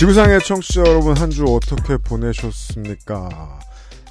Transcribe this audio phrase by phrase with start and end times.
[0.00, 3.28] 지구상의 청취자 여러분 한 주 어떻게 보내셨습니까?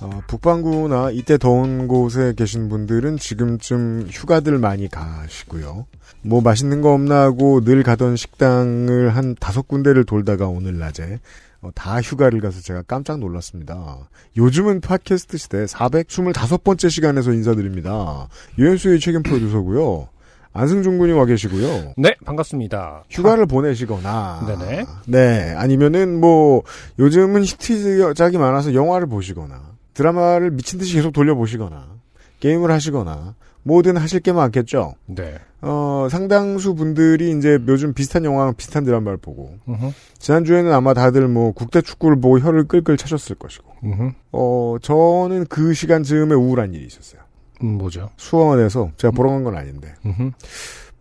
[0.02, 5.88] 어, 북반구나 이때 더운 곳에 계신 분들은 지금쯤 휴가들 많이 가시고요.
[6.22, 11.20] 뭐 맛있는 거 없나 하고 늘 가던 식당을 한 다섯 군데를 돌다가 오늘 낮에
[11.62, 13.98] 어, 다 휴가를 가서 제가 깜짝 놀랐습니다.
[14.38, 18.28] 요즘은 팟캐스트 시대 425번째 시간에서 인사드립니다.
[18.60, 20.08] 유현수의 책임 프로듀서고요.
[20.54, 21.94] 안승준 군이 와 계시고요.
[21.98, 23.04] 네, 반갑습니다.
[23.10, 24.86] 휴가를 보내시거나 네네.
[25.08, 26.64] 네 아니면은 뭐
[26.98, 29.62] 요즘은 히트작이 많아서 영화를 보시거나
[29.94, 31.88] 드라마를 미친 듯이 계속 돌려보시거나
[32.40, 34.96] 게임을 하시거나 뭐든 하실 게 많겠죠.
[35.06, 35.36] 네.
[35.62, 41.28] 어 상당수 분들이 이제 요즘 비슷한 영화 비슷한 드라마를 보고 음흠, 지난 주에는 아마 다들
[41.28, 44.12] 뭐 국대 축구를 보고 혀를 끌끌 차셨을 것이고 음흠.
[44.32, 47.22] 어 저는 그 시간 즈음에 우울한 일이 있었어요.
[47.64, 48.10] 음, 뭐죠?
[48.18, 50.32] 수원에서 제가 보러 간 건 아닌데 음흠.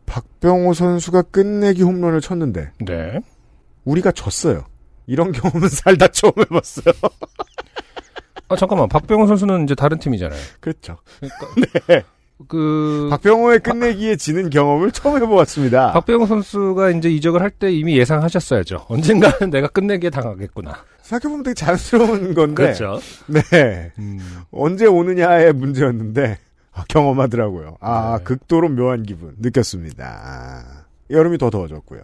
[0.06, 3.20] 박병호 선수가 끝내기 홈런을 쳤는데 네.
[3.84, 4.65] 우리가 졌어요.
[5.06, 6.95] 이런 경험은 살다 처음 해봤어요.
[8.48, 8.89] 아, 잠깐만.
[8.89, 10.41] 박병호 선수는 이제 다른 팀이잖아요.
[10.61, 10.97] 그렇죠.
[11.20, 12.03] 그러니까 네.
[12.47, 15.93] 그 박병호의 끝내기에 지는 경험을 처음 해보았습니다.
[15.93, 18.87] 박병호 선수가 이제 이적을 할 때 이미 예상하셨어야죠.
[18.89, 20.77] 언젠가는 내가 끝내기에 당하겠구나.
[21.03, 22.55] 생각해보면 되게 자연스러운 건데.
[22.55, 23.00] 그렇죠.
[23.27, 23.93] 네.
[23.98, 24.19] 음,
[24.53, 26.48] 언제 오느냐의 문제였는데, 아,
[26.89, 27.77] 경험하더라고요.
[27.81, 28.25] 아, 네.
[28.25, 30.87] 극도로 묘한 기분 느꼈습니다.
[31.11, 32.01] 여름이 더 더워졌고요.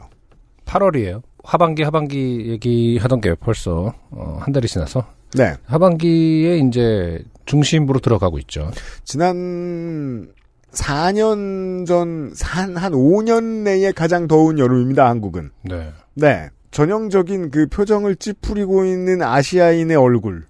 [0.64, 1.22] 8월이에요.
[1.42, 5.04] 하반기 하반기 얘기하던 게 벌써 어, 한 달이 지나서
[5.34, 5.54] 네.
[5.66, 8.70] 하반기에 이제 중심부로 들어가고 있죠.
[9.04, 10.32] 지난
[10.72, 15.50] 4년 전, 한, 한 5년 내에 가장 더운 여름입니다, 한국은.
[15.62, 15.92] 네.
[16.14, 16.48] 네.
[16.70, 20.44] 전형적인 그 표정을 찌푸리고 있는 아시아인의 얼굴.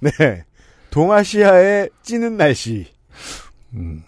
[0.00, 0.10] 네.
[0.90, 2.86] 동아시아의 찌는 날씨.
[3.74, 4.02] 음,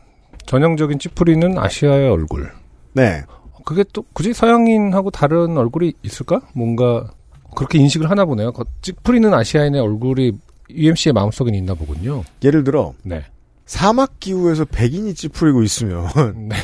[0.46, 2.50] 전형적인 찌푸리는 아시아의 얼굴.
[2.92, 3.22] 네.
[3.64, 6.42] 그게 또 굳이 서양인하고 다른 얼굴이 있을까?
[6.54, 7.10] 뭔가
[7.56, 8.52] 그렇게 인식을 하나 보네요.
[8.52, 10.32] 거- 찌푸리는 아시아인의 얼굴이
[10.70, 12.24] UMC의 마음속에 있나 보군요.
[12.42, 13.24] 예를 들어, 네.
[13.64, 16.08] 사막 기후에서 백인이 찌푸리고 있으면,
[16.48, 16.56] 네.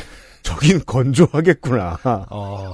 [0.43, 1.97] 저긴 건조하겠구나.
[2.29, 2.73] 어,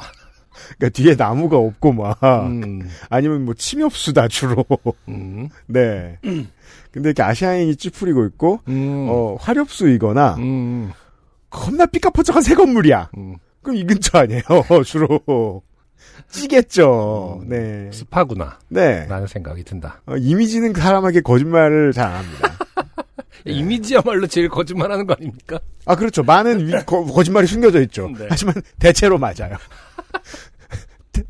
[0.78, 4.66] 그러니까 뒤에 나무가 없고 막, 음, 아니면 뭐 침엽수다, 주로.
[5.08, 6.18] 음, 네.
[6.92, 10.92] 근데 이렇게 아시아인이 찌푸리고 있고, 음, 어, 화렵수이거나, 음,
[11.50, 13.12] 겁나 삐까뻔쩍한 새 건물이야.
[13.18, 13.36] 음.
[13.62, 14.42] 그럼 이 근처 아니에요,
[14.86, 15.62] 주로.
[16.30, 17.40] 찌겠죠.
[17.44, 17.50] 음.
[17.50, 17.90] 네.
[17.92, 18.60] 습하구나.
[18.70, 19.06] 네.
[19.08, 20.02] 라는 생각이 든다.
[20.06, 22.54] 어, 이미지는 그 사람에게 거짓말을 잘 안 합니다.
[23.46, 23.54] 네.
[23.54, 25.60] 이미지야말로 제일 거짓말하는 거 아닙니까?
[25.86, 26.24] 아, 그렇죠.
[26.24, 28.10] 많은 위- 거, 거짓말이 숨겨져 있죠.
[28.18, 28.28] 네.
[28.30, 29.56] 하지만 대체로 맞아요.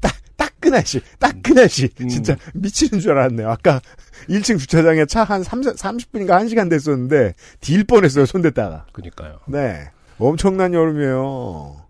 [0.01, 0.13] 딱,
[0.59, 1.90] 따끈하시, 따끈하시.
[2.01, 2.07] 음.
[2.07, 3.50] 진짜 미치는 줄 알았네요.
[3.50, 3.81] 아까
[4.29, 8.85] 1층 주차장에 차 한 30분인가 1시간 됐었는데, 딜 뻔했어요, 손댔다가.
[8.94, 9.40] 그니까요.
[9.47, 9.90] 네.
[10.19, 11.81] 엄청난 여름이에요.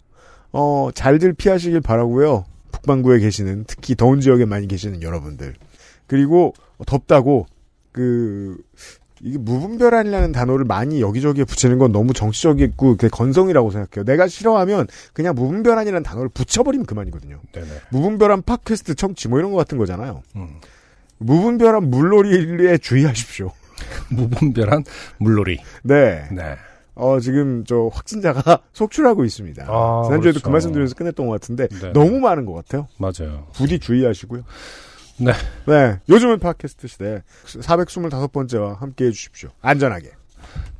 [0.51, 5.55] 어, 잘들 피하시길 바라고요 북반구에 계시는, 특히 더운 지역에 많이 계시는 여러분들.
[6.07, 6.53] 그리고
[6.85, 7.45] 덥다고,
[7.91, 8.57] 그,
[9.21, 14.05] 이게 무분별한이라는 단어를 많이 여기저기에 붙이는 건 너무 정치적이고 건성이라고 생각해요.
[14.05, 17.39] 내가 싫어하면 그냥 무분별한이라는 단어를 붙여버리면 그만이거든요.
[17.51, 17.67] 네네.
[17.89, 20.23] 무분별한 팟캐스트 청취 뭐 이런 거 같은 거잖아요.
[20.35, 20.59] 음.
[21.19, 23.51] 무분별한 물놀이에 주의하십시오.
[24.09, 24.83] 무분별한
[25.17, 25.59] 물놀이.
[25.83, 26.27] 네.
[26.31, 26.55] 네.
[26.95, 29.65] 어, 지금 저 확진자가 속출하고 있습니다.
[29.67, 30.49] 아, 지난주에도 그 그렇죠.
[30.49, 31.93] 말씀 드려서 끝냈던 것 같은데 네.
[31.93, 32.87] 너무 많은 것 같아요.
[32.97, 33.47] 맞아요.
[33.53, 34.43] 부디 주의하시고요.
[35.19, 35.33] 네.
[35.65, 35.99] 네.
[36.09, 39.49] 요즘은 팟캐스트 시대 425번째와 함께 해주십시오.
[39.61, 40.11] 안전하게.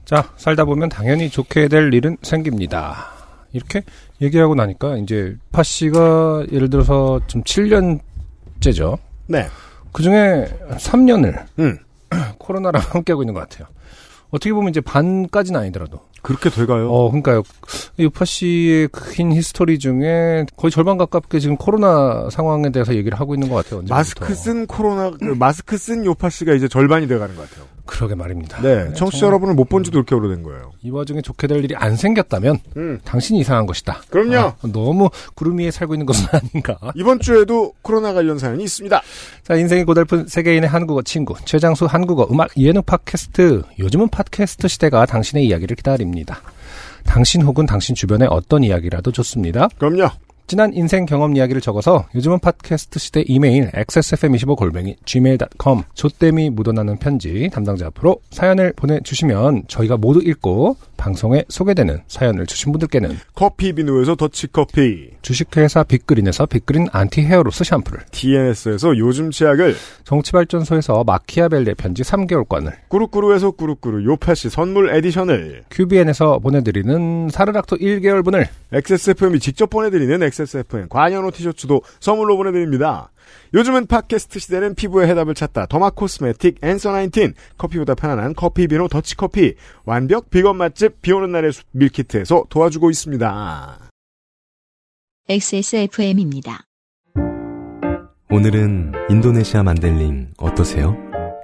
[0.06, 3.12] 자, 살다 보면 당연히 좋게 될 일은 생깁니다.
[3.52, 3.84] 이렇게
[4.22, 8.98] 얘기하고 나니까 이제 파 씨가 예를 들어서 좀 7년째죠.
[9.28, 9.48] 네.
[9.92, 11.78] 그 중에 3년을 음.
[12.38, 13.68] 코로나랑 함께하고 있는 것 같아요.
[14.30, 16.02] 어떻게 보면 이제 반까지는 아니더라도.
[16.28, 16.90] 그렇게 돼가요?
[16.92, 17.44] 어, 그러니까요.
[18.00, 23.56] 요파시의 긴 히스토리 중에 거의 절반 가깝게 지금 코로나 상황에 대해서 얘기를 하고 있는 것
[23.56, 23.80] 같아요.
[23.80, 23.96] 언제부터.
[23.96, 27.66] 마스크 쓴 코로나, 그 마스크 쓴 요파시가 이제 절반이 돼가는 것 같아요.
[27.88, 28.62] 그러게 말입니다.
[28.62, 28.92] 네.
[28.96, 30.72] 청취자 정말 여러분을 못 본 지도 이렇게 오래된 거예요.
[30.82, 33.00] 이 와중에 좋게 될 일이 안 생겼다면 음.
[33.06, 34.02] 당신이 이상한 것이다.
[34.10, 34.36] 그럼요.
[34.38, 36.78] 아, 너무 구름 위에 살고 있는 것은 아닌가.
[36.96, 39.02] 이번 주에도 코로나 관련 사연이 있습니다.
[39.44, 43.62] 자, 인생이 고달픈 세계인의 한국어 친구, 최장수 한국어 음악 예능 팟캐스트.
[43.80, 46.17] 요즘은 팟캐스트 시대가 당신의 이야기를 기다립니다.
[47.06, 49.70] 당신 혹은 당신 주변의 어떤 이야기라도 좋습니다.
[49.78, 50.10] 그럼요.
[50.48, 57.88] 지난 인생 경험 이야기를 적어서 요즘은 팟캐스트 시대 이메일 xsfm25골뱅이 gmail.com 조땜이 묻어나는 편지 담당자
[57.88, 65.84] 앞으로 사연을 보내주시면 저희가 모두 읽고 방송에 소개되는 사연을 주신 분들께는 커피 비노에서 더치커피, 주식회사
[65.84, 74.50] 빅그린에서 빅그린 안티 헤어로스 샴푸를 TNS에서 요즘 치약을, 정치발전소에서 마키아벨리의 편지 3개월권을 꾸루꾸루에서 꾸루꾸루 요파시
[74.50, 83.10] 선물 edition을, QBN에서 보내드리는 사르락토 1개월분을 XSFM이 직접 보내드리는 XSFM 관현호 티셔츠도 선물로 보내드립니다.
[83.54, 85.66] 요즘은 팟캐스트 시대는 피부의 해답을 찾다.
[85.68, 91.54] derma cosmetic 앤서 19 커피보다 편안한 커피 비노 더치커피 완벽 비건 맛집 비 오는 날의
[91.54, 93.90] 숲 밀키트에서 도와주고 있습니다.
[95.30, 96.64] XSFM입니다.
[98.30, 100.96] 오늘은 인도네시아 만델링 어떠세요?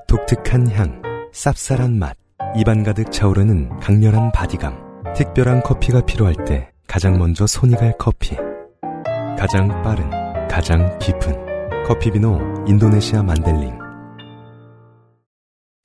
[0.07, 1.01] 독특한 향,
[1.33, 2.17] 쌉쌀한 맛,
[2.55, 5.13] 입안 가득 차오르는 강렬한 바디감.
[5.15, 8.35] 특별한 커피가 필요할 때 가장 먼저 손이 갈 커피.
[9.37, 10.09] 가장 빠른,
[10.47, 11.52] 가장 깊은
[11.85, 13.77] 커피비노 인도네시아 만델링.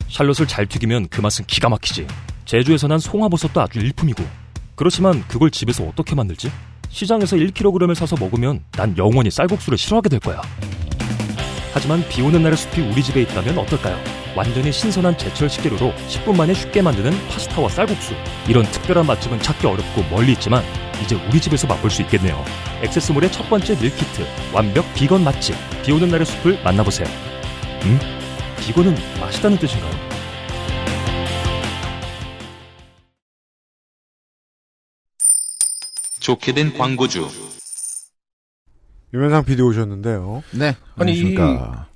[0.07, 2.07] 샬롯을 잘 튀기면 그 맛은 기가 막히지.
[2.45, 4.25] 제주에서 난 송화버섯도 아주 일품이고.
[4.77, 6.53] 그렇지만 그걸 집에서 어떻게 만들지?
[6.89, 10.41] 시장에서 1kg을 사서 먹으면 난 영원히 쌀국수를 싫어하게 될 거야.
[11.75, 13.99] 하지만 비 오는 날의 숲이 우리 집에 있다면 어떨까요?
[14.37, 18.15] 완전히 신선한 제철 식재료로 10분 만에 쉽게 만드는 파스타와 쌀국수.
[18.49, 20.63] 이런 특별한 맛집은 찾기 어렵고 멀리 있지만
[21.03, 22.45] 이제 우리 집에서 맛볼 수 있겠네요.
[22.83, 24.27] 액세스몰의 첫 번째 밀키트.
[24.53, 25.55] 완벽 비건 맛집.
[25.85, 27.07] 비 오는 날의 숲을 만나보세요.
[27.85, 27.99] 음?
[28.61, 30.09] 비건은 맛있다는 뜻인가요?
[36.21, 37.29] 좋게 된 광고주.
[39.15, 40.43] 유면상 PD 오셨는데요.
[40.53, 40.77] 네.
[40.97, 41.89] 아니, 이- 안녕하십니까.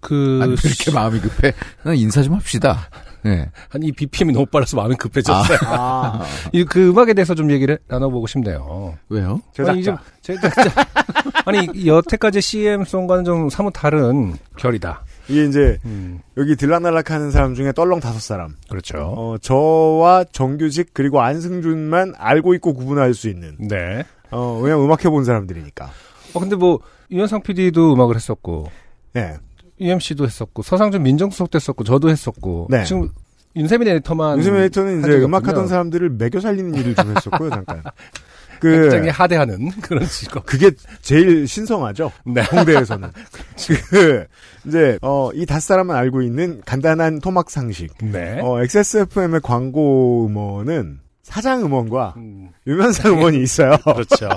[0.00, 1.52] 그 아니, 왜 이렇게 마음이 급해?
[1.82, 2.88] 난 인사 좀 합시다.
[3.24, 3.50] 네.
[3.70, 5.58] 아니 이 BPM이 너무 빨라서 마음이 급해졌어요.
[5.62, 6.22] 아,
[6.52, 8.96] 이그 음악에 대해서 좀 얘기를 나눠보고 싶네요.
[9.08, 9.40] 왜요?
[9.60, 10.50] 아니, 좀 제작자.
[10.60, 10.86] 제작자.
[11.46, 15.04] 아니 이 여태까지 CM송과는 좀 사뭇 다른 결이다.
[15.28, 18.56] 이게 이제 음, 여기 들락날락하는 사람 중에 떨렁 다섯 사람.
[18.68, 18.98] 그렇죠.
[18.98, 23.56] 어, 저와 정규직 그리고 안승준만 알고 있고 구분할 수 있는.
[23.58, 24.04] 네.
[24.30, 25.90] 어, 왜냐면 음악 해본 사람들이니까.
[26.34, 26.80] 어 근데 뭐
[27.10, 28.70] 유현상 PD도 음악을 했었고
[29.14, 29.36] 네.
[29.80, 32.84] UMC도 했었고 서상준 민정수석도 했었고 저도 했었고 네.
[32.84, 33.10] 지금
[33.56, 35.68] 윤세민 에디터만 에이터는 한 이제 적이 음악 하던 없군요.
[35.68, 37.82] 사람들을 매겨 살리는 일을 좀 했었고요, 잠깐.
[38.60, 40.46] 그, 굉장히 하대하는 그런 직업.
[40.46, 40.70] 그게
[41.02, 42.10] 제일 신성하죠.
[42.24, 42.42] 네.
[42.42, 43.10] 홍대에서는.
[43.90, 44.26] 그,
[44.66, 47.92] 이제, 어, 이 다섯 사람만 알고 있는 간단한 토막 상식.
[47.98, 48.40] 네.
[48.42, 53.76] 어, XSFM의 광고 음원은 사장 음원과 음, 유면상 음원이 있어요.
[53.84, 54.28] 그렇죠.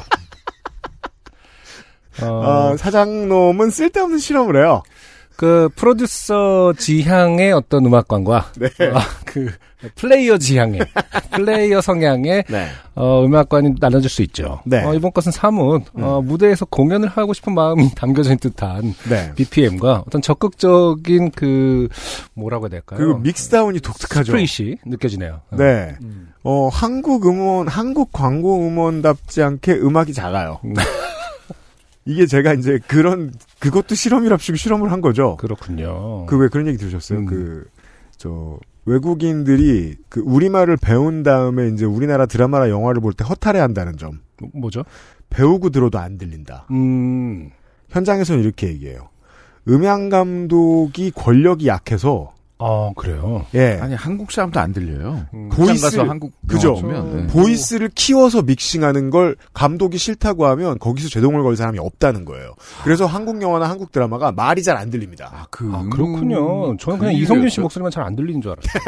[2.22, 4.84] 어, 어, 사장놈은 쓸데없는 실험을 해요.
[5.38, 8.68] 그 프로듀서 지향의 어떤 음악관과 네.
[8.88, 9.52] 어, 그
[9.94, 10.80] 플레이어 지향의
[11.32, 12.68] 플레이어 성향의 네.
[12.96, 14.60] 어, 음악관이 나눠질 수 있죠.
[14.66, 14.82] 네.
[14.82, 14.88] 음.
[14.88, 19.32] 어, 이번 것은 사뭇 어, 무대에서 공연을 하고 싶은 마음이 담겨져 있는 듯한 네.
[19.36, 21.88] BPM과 어떤 적극적인 그
[22.34, 22.98] 뭐라고 해야 될까요?
[22.98, 24.32] 그 믹스다운이 독특하죠.
[24.32, 25.42] 스프릿이 느껴지네요.
[25.52, 25.56] 어.
[25.56, 25.96] 네.
[26.02, 26.34] 음.
[26.44, 30.60] 어, 한국 음원, 한국 광고 음원답지 않게 음악이 작아요.
[32.08, 32.12] 음.
[32.12, 35.36] 이게 제가 이제 그런, 그것도 실험이랍시고 실험을 한 거죠.
[35.38, 36.26] 그렇군요.
[36.26, 37.20] 그 왜 그런 얘기 들으셨어요?
[37.20, 37.26] 음.
[37.26, 37.66] 그,
[38.18, 44.20] 저, 외국인들이 그 우리말을 배운 다음에 이제 우리나라 드라마나 영화를 볼 때 허탈해 한다는 점.
[44.54, 44.84] 뭐죠?
[45.30, 46.68] 배우고 들어도 안 들린다.
[46.72, 47.50] 음,
[47.90, 49.10] 현장에서는 이렇게 얘기해요.
[49.68, 53.46] 음향 감독이 권력이 약해서, 아 그래요.
[53.54, 53.78] 예.
[53.80, 55.28] 아니, 한국 사람도 안 들려요.
[55.34, 55.50] 음.
[55.50, 56.74] 가서 한국 그죠.
[56.76, 57.28] 보면.
[57.28, 57.28] 네.
[57.28, 62.54] 보이스를 키워서 믹싱하는 걸 감독이 싫다고 하면 거기서 제동을 걸 사람이 없다는 거예요.
[62.84, 65.30] 그래서 한국 영화나 한국 드라마가 말이 잘 안 들립니다.
[65.34, 65.72] 아, 그.
[65.74, 66.76] 아, 음, 그렇군요.
[66.78, 67.60] 저는 그냥 그 이성균 씨.
[67.60, 68.84] 목소리만 잘 안 들리는 줄 알았어요.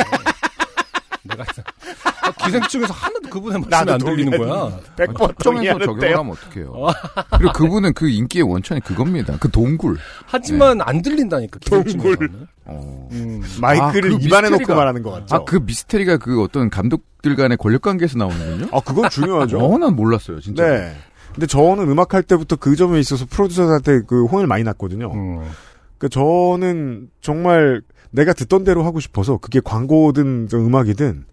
[1.23, 2.08] 내가 아,
[2.43, 4.79] 기생충에서 하나도 그분의 말씀이 안 들리는 거야.
[4.95, 6.73] 100번 아, 특정해서 적용을 하면 어떡해요.
[7.37, 9.37] 그리고 그분은 그 인기의 원천이 그겁니다.
[9.39, 9.97] 그 동굴.
[10.25, 12.47] 하지만 안 들린다니까 기생충에서는.
[12.65, 13.07] 어.
[13.11, 13.41] 음.
[13.59, 15.35] 마이크를 아, 그 입안에 놓고 미스테리가- 말하는 것 같죠.
[15.35, 18.67] 아, 그 미스테리가 그 어떤 감독들 간의 권력 관계에서 나오는군요?
[18.71, 19.57] 아, 그건 중요하죠.
[19.63, 20.65] 어, 난 몰랐어요, 진짜.
[20.67, 20.95] 네.
[21.33, 25.11] 근데 저는 음악 할 때부터 그 점에 있어서 프로듀서한테 그 혼을 많이 났거든요.
[25.13, 25.49] 음.
[25.97, 27.81] 그 저는 정말
[28.11, 31.25] 내가 듣던 대로 하고 싶어서 그게 광고든 저 음악이든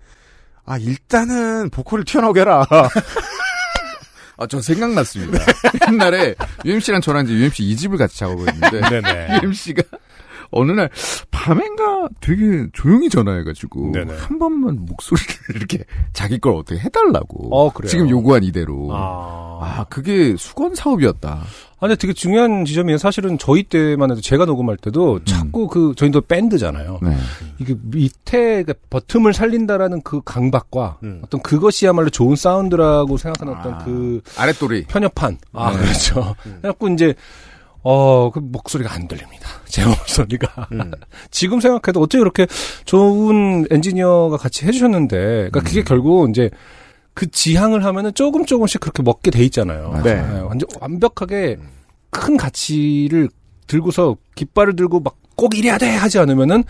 [0.67, 2.67] 아 일단은 보컬을 튀어나오게 해라.
[4.39, 5.39] 아, 저 생각났습니다.
[5.91, 9.41] 옛날에 UMC랑 저랑 이제 UMC 이 집을 같이 작업을 했는데 네네.
[9.43, 9.83] UMC가
[10.51, 10.91] 어느 날
[11.31, 14.17] 밤엔가 되게 조용히 전화해가지고 네네.
[14.17, 17.49] 한 번만 목소리를 이렇게 자기 걸 어떻게 해달라고.
[17.57, 17.89] 어, 그래요?
[17.89, 18.89] 지금 요구한 이대로.
[18.93, 19.59] 아.
[19.63, 21.43] 아, 그게 수건 사업이었다.
[21.79, 22.97] 아, 근데 되게 중요한 지점이에요.
[22.97, 27.01] 사실은 저희 때만 해도 제가 녹음할 때도 자꾸 그, 저희도 밴드잖아요.
[27.03, 27.17] 네.
[27.59, 31.21] 이게 밑에 그 버튼을 살린다라는 그 강박과 음.
[31.23, 33.79] 어떤 그것이야말로 좋은 사운드라고 생각하는 어떤 아.
[33.85, 34.85] 그 아랫돌이.
[34.89, 35.37] 편협한.
[35.53, 35.79] 아, 네.
[35.79, 36.35] 그렇죠.
[36.43, 37.15] 그래갖고 이제,
[37.83, 39.49] 어, 그 목소리가 안 들립니다.
[39.69, 40.69] 제 목소리가.
[40.73, 40.93] 음.
[41.31, 42.47] 지금 생각해도 어떻게 그렇게
[42.87, 46.49] 좋은 엔지니어가 같이 해주셨는데, 그러니까 그게 결국 이제
[47.17, 50.01] 그 지향을 하면은 조금 조금씩 그렇게 먹게 돼 있잖아요.
[50.05, 50.21] 네.
[50.41, 51.57] 완전 완벽하게
[52.11, 53.31] 큰 가치를
[53.67, 56.65] 들고서 깃발을 들고 막 꼭 이래야 돼 하지 않으면은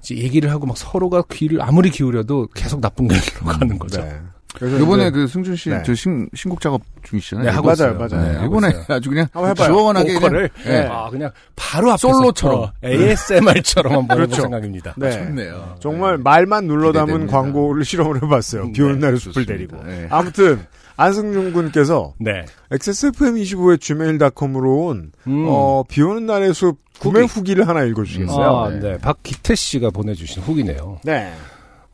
[0.00, 4.02] 이제 얘기를 하고 막 서로가 귀를 아무리 기울여도 계속 나쁜 길로 가는 거죠.
[4.02, 4.20] 네.
[4.56, 5.82] 이제 그 승준 씨, 네.
[5.84, 7.46] 저 신, 신곡 작업 중이시잖아요.
[7.46, 7.94] 네, 하고 맞아요, 있어요.
[7.98, 8.40] 맞아요.
[8.40, 8.68] 네, 이번에.
[8.88, 9.66] 아주 그냥 한번 해봐요.
[9.68, 10.86] 시원하게 그냥, 네.
[10.90, 12.58] 아 그냥 바로 앞에서 솔로처럼.
[12.62, 14.42] 어, ASMR처럼 한번 해볼 그렇죠.
[14.42, 14.94] 생각입니다.
[14.96, 15.10] 네.
[15.12, 15.76] 좋네요.
[15.80, 17.38] 정말 말만 눌러 담은 기대됩니다.
[17.38, 18.72] 광고를 실험을 해봤어요.
[18.72, 19.46] 비 오는 네, 날에 숲을.
[19.46, 19.76] 데리고.
[19.84, 20.06] 네.
[20.10, 20.60] 아무튼
[20.96, 22.44] 안승준 군께서 네.
[22.72, 25.46] XSFM25의 gmail.com으로 온 음.
[25.48, 27.32] 어, 비 오는 날의 숲 구매 후기.
[27.32, 28.46] 후기를 하나 읽어주시겠어요?
[28.58, 28.78] 아, 네.
[28.80, 28.98] 네.
[28.98, 31.00] 박기태 씨가 보내주신 후기네요.
[31.04, 31.32] 네.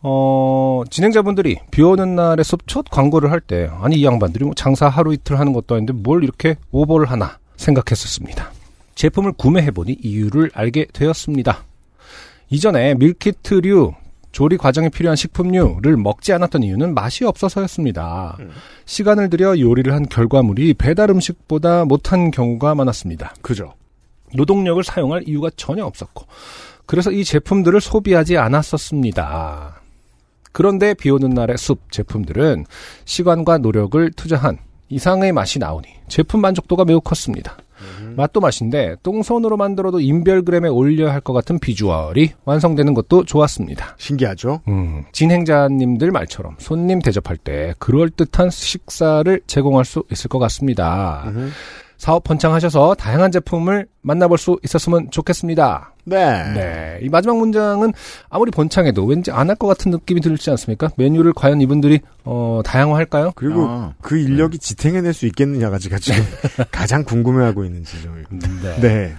[0.08, 5.12] 어, 진행자분들이 비 오는 날에 숲첫 광고를 할 때, 아니, 이 양반들이 뭐 장사 하루
[5.12, 8.52] 이틀 하는 것도 아닌데 뭘 이렇게 오버를 하나 생각했었습니다.
[8.94, 11.64] 제품을 구매해보니 이유를 알게 되었습니다.
[12.50, 13.94] 이전에 밀키트류,
[14.30, 18.36] 조리 과정에 필요한 식품류를 먹지 않았던 이유는 맛이 없어서였습니다.
[18.84, 23.34] 시간을 들여 요리를 한 결과물이 배달 음식보다 못한 경우가 많았습니다.
[23.42, 23.75] 그죠.
[24.34, 26.26] 노동력을 사용할 이유가 전혀 없었고
[26.84, 29.75] 그래서 이 제품들을 소비하지 않았었습니다.
[30.56, 32.64] 그런데 비 오는 날의 숲 제품들은
[33.04, 34.56] 시간과 노력을 투자한
[34.88, 37.58] 이상의 맛이 나오니 제품 만족도가 매우 컸습니다.
[38.16, 43.96] 맛도 맛인데 똥손으로 만들어도 인별그램에 올려야 할 것 같은 비주얼이 완성되는 것도 좋았습니다.
[43.98, 44.62] 신기하죠?
[44.68, 51.25] 음, 진행자님들 말처럼 손님 대접할 때 그럴듯한 식사를 제공할 수 있을 것 같습니다.
[51.26, 51.50] 음흠.
[51.98, 55.92] 사업 번창하셔서 다양한 제품을 만나볼 수 있었으면 좋겠습니다.
[56.04, 56.52] 네.
[56.54, 56.98] 네.
[57.02, 57.92] 이 마지막 문장은
[58.28, 60.88] 아무리 번창해도 왠지 안 할 것 같은 느낌이 들지 않습니까?
[60.96, 63.32] 메뉴를 과연 이분들이, 어, 다양화할까요?
[63.34, 63.94] 그리고 아.
[64.02, 66.22] 그 인력이 지탱해낼 수 있겠느냐가 제가 지금
[66.70, 68.48] 가장 궁금해하고 있는 지점입니다.
[68.60, 68.80] 네.
[68.80, 69.14] 네.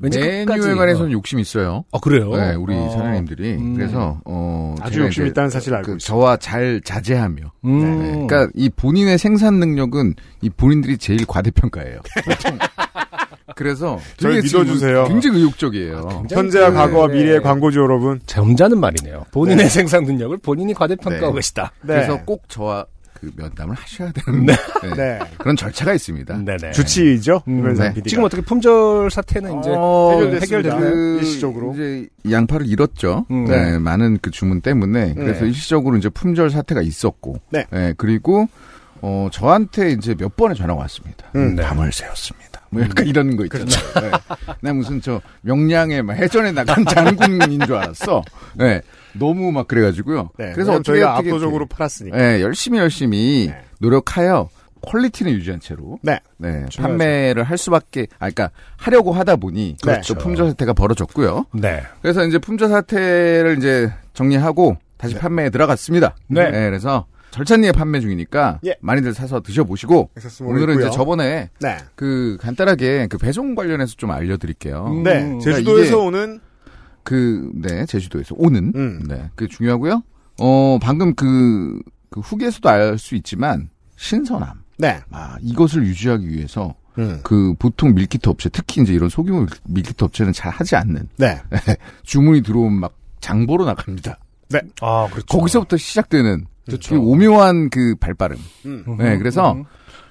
[0.00, 1.84] 왠지 메뉴에 관해서는 욕심 이 있어요.
[1.90, 2.30] 어, 그래요?
[2.36, 2.90] 네, 우리 어.
[2.90, 3.54] 사장님들이.
[3.54, 3.74] 음.
[3.74, 4.74] 그래서, 어.
[4.80, 6.06] 아주 이제 있다는 사실을 알고 그 있습니다.
[6.06, 7.42] 저와 잘 자제하며.
[7.64, 7.98] 음.
[8.02, 12.00] 네, 그러니까 이 본인의 생산 능력은 이 본인들이 제일 과대평가예요.
[12.24, 12.58] 보통.
[13.56, 15.04] 그래서 지금 믿어주세요.
[15.04, 16.08] 굉장히 의욕적이에요.
[16.08, 17.14] 굉장히 현재와 그- 과거와 네.
[17.14, 18.18] 미래의 광고주 여러분.
[18.26, 19.26] 점잖은 말이네요.
[19.30, 21.38] 본인의 생산 능력을 본인이 과대평가하고 네.
[21.38, 21.72] 계시다.
[21.82, 21.94] 네.
[21.94, 22.86] 그래서 꼭 저와
[23.24, 24.54] 그 면담을 하셔야 되는 네.
[24.96, 25.18] 네.
[25.38, 26.36] 그런 절차가 있습니다.
[26.44, 26.72] 네네.
[26.72, 27.42] 주치의죠?
[27.48, 27.94] 음, 네.
[28.06, 30.78] 지금 어떻게 품절 사태는 이제 어, 해결됐습니다.
[30.78, 31.72] 그 일시적으로.
[31.74, 33.26] 이제 양파를 잃었죠.
[33.30, 33.44] 음.
[33.46, 35.48] 네, 많은 그 주문 때문에 그래서 네.
[35.48, 37.66] 일시적으로 이제 품절 사태가 있었고, 네.
[37.96, 38.48] 그리고
[39.00, 41.26] 어 저한테 이제 몇 번의 전화가 왔습니다.
[41.36, 41.56] 음.
[41.56, 41.62] 네.
[41.62, 42.62] 밤을 새웠습니다.
[42.70, 43.66] 뭐 약간 이런 거 있잖아요.
[44.00, 44.10] 네.
[44.60, 48.22] 나 무슨 저 명량에 막 해전에 나간 장군인 줄 알았어.
[48.54, 48.80] 네.
[49.18, 50.30] 너무 막 그래가지고요.
[50.38, 50.52] 네.
[50.52, 52.16] 그래서 저희가 압도적으로 팔았으니까.
[52.16, 53.64] 네, 열심히 열심히 네.
[53.80, 54.48] 노력하여
[54.82, 56.20] 퀄리티는 유지한 채로 네.
[56.36, 56.66] 네.
[56.76, 60.14] 판매를 할 수밖에 아 그러니까 하려고 하다 보니 그렇죠.
[60.14, 61.46] 또 품절 사태가 벌어졌고요.
[61.54, 61.82] 네.
[62.02, 66.16] 그래서 이제 품절 사태를 이제 정리하고 다시 판매에 들어갔습니다.
[66.28, 66.50] 네.
[66.50, 68.76] 그래서 절찬리에 판매 중이니까 예.
[68.80, 70.10] 많이들 사서 드셔보시고
[70.42, 70.86] 오늘은 있고요.
[70.86, 71.76] 이제 저번에 네.
[71.96, 74.86] 그 간단하게 그 배송 관련해서 좀 알려드릴게요.
[74.86, 75.02] 음.
[75.02, 75.14] 네.
[75.20, 76.40] 그러니까 제주도에서 오는
[77.04, 79.04] 그, 네, 제주도에서 오는, 음.
[79.06, 80.02] 네, 그 중요하고요.
[80.40, 81.80] 어, 방금 그,
[82.10, 84.62] 그 후기에서도 알 수 있지만, 신선함.
[84.78, 85.00] 네.
[85.10, 87.20] 아, 이것을 유지하기 위해서, 음.
[87.22, 91.40] 그, 보통 밀키트 업체, 특히 이제 이런 소규모 밀키트 업체는 잘 하지 않는, 네.
[92.02, 94.18] 주문이 들어오면 막 장보러 나갑니다.
[94.80, 95.26] 아, 그렇죠.
[95.26, 96.94] 거기서부터 시작되는, 그렇죠.
[96.94, 98.38] 그 오묘한 그 발빠름.
[98.66, 98.84] 음.
[98.98, 99.62] 네, 그래서,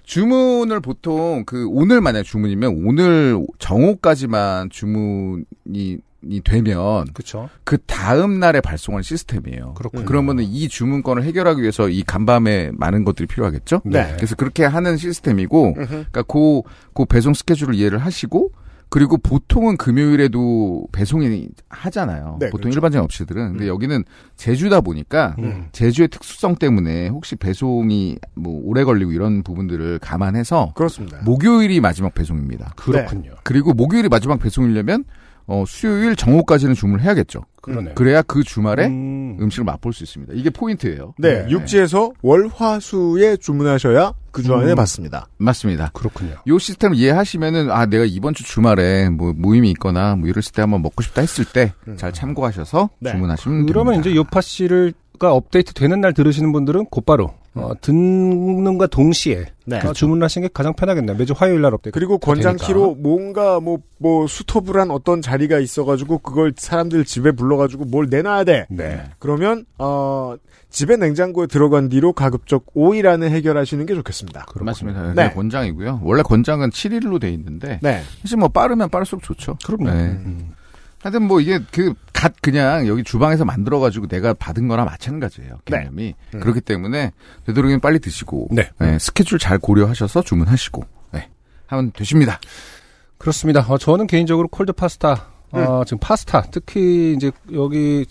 [0.03, 5.97] 주문을 보통 그 오늘 만약 주문이면 오늘 정오까지만 주문이
[6.29, 7.49] 이 되면 그렇죠.
[7.63, 9.73] 그 다음 날에 발송하는 시스템이에요.
[9.73, 10.05] 그렇군요.
[10.05, 13.81] 그러면은 이 주문권을 해결하기 위해서 이 간밤에 많은 것들이 필요하겠죠?
[13.85, 14.13] 네.
[14.15, 15.87] 그래서 그렇게 하는 시스템이고, 음흠.
[15.87, 16.61] 그러니까 그,
[16.93, 18.51] 그 배송 스케줄을 이해를 하시고,
[18.93, 22.37] 그리고 보통은 금요일에도 배송이 하잖아요.
[22.39, 22.77] 네, 보통 그렇죠.
[22.77, 23.53] 일반적인 업체들은.
[23.53, 24.03] 근데 여기는
[24.35, 25.69] 제주다 보니까 음.
[25.71, 31.23] 제주의 특수성 때문에 혹시 배송이 뭐 오래 걸리고 이런 부분들을 감안해서 그렇습니다.
[31.25, 32.73] 목요일이 마지막 배송입니다.
[32.75, 33.31] 그렇군요.
[33.41, 35.05] 그리고 목요일이 마지막 배송이려면
[35.47, 37.41] 어, 수요일 정오까지는 주문을 해야겠죠.
[37.62, 37.95] 그러네요.
[37.95, 39.38] 그래야 그 주말에 음.
[39.39, 39.50] 음.
[39.50, 40.33] 식을 맛볼 수 있습니다.
[40.35, 41.13] 이게 포인트예요.
[41.17, 44.75] 네, 육지에서 월화수에 주문하셔야 그 주 안에 음.
[44.75, 45.27] 받습니다.
[45.38, 45.91] 맞습니다.
[45.93, 46.35] 그렇군요.
[46.47, 50.81] 요 시스템을 이해하시면은 아 내가 이번 주 주말에 뭐 모임이 있거나 뭐 이랬을 때 한번
[50.81, 53.12] 먹고 싶다 했을 때 잘 참고하셔서 네.
[53.12, 54.09] 주문하시면 그러면 됩니다.
[54.09, 59.77] 이제 요파 씨를가 업데이트 되는 날 들으시는 분들은 곧바로 어, 듣는과 동시에 네.
[59.79, 61.15] 어, 주문하시는 게 가장 편하겠네요.
[61.17, 61.93] 매주 화요일 날 업데이트.
[61.93, 68.43] 그리고 권장키로 뭔가 뭐, 뭐, 수터불한 어떤 자리가 있어가지고 그걸 사람들 집에 불러가지고 뭘 내놔야
[68.43, 68.65] 돼.
[68.69, 69.03] 네.
[69.19, 70.36] 그러면, 어,
[70.74, 74.45] 집에 냉장고에 들어간 뒤로 가급적 5일 안에 해결하시는 게 좋겠습니다.
[74.45, 74.65] 그렇군요.
[74.65, 75.13] 맞습니다.
[75.13, 75.27] 네.
[75.27, 75.33] 네.
[75.33, 76.01] 권장이고요.
[76.03, 78.01] 원래 권장은 7일로 돼 있는데 네.
[78.24, 79.57] 사실 뭐 빠르면 빠를수록 좋죠.
[79.63, 79.91] 그럼요.
[79.91, 79.91] 네.
[79.91, 80.53] 음.
[81.03, 81.93] 하여튼 뭐 이게 그
[82.24, 85.60] 갓 그냥 여기 주방에서 만들어 가지고 내가 받은 거나 마찬가지예요.
[85.65, 85.79] 네.
[85.79, 86.15] 개념이.
[86.36, 86.39] 음.
[86.39, 87.12] 그렇기 때문에
[87.45, 88.69] 되도록이면 빨리 드시고 네.
[88.79, 91.29] 네, 스케줄 잘 고려하셔서 주문하시고 네.
[91.67, 92.39] 하면 되십니다.
[93.17, 93.65] 그렇습니다.
[93.67, 98.05] 어, 저는 개인적으로 cold 파스타, 어, 지금 파스타, 특히 이제 여기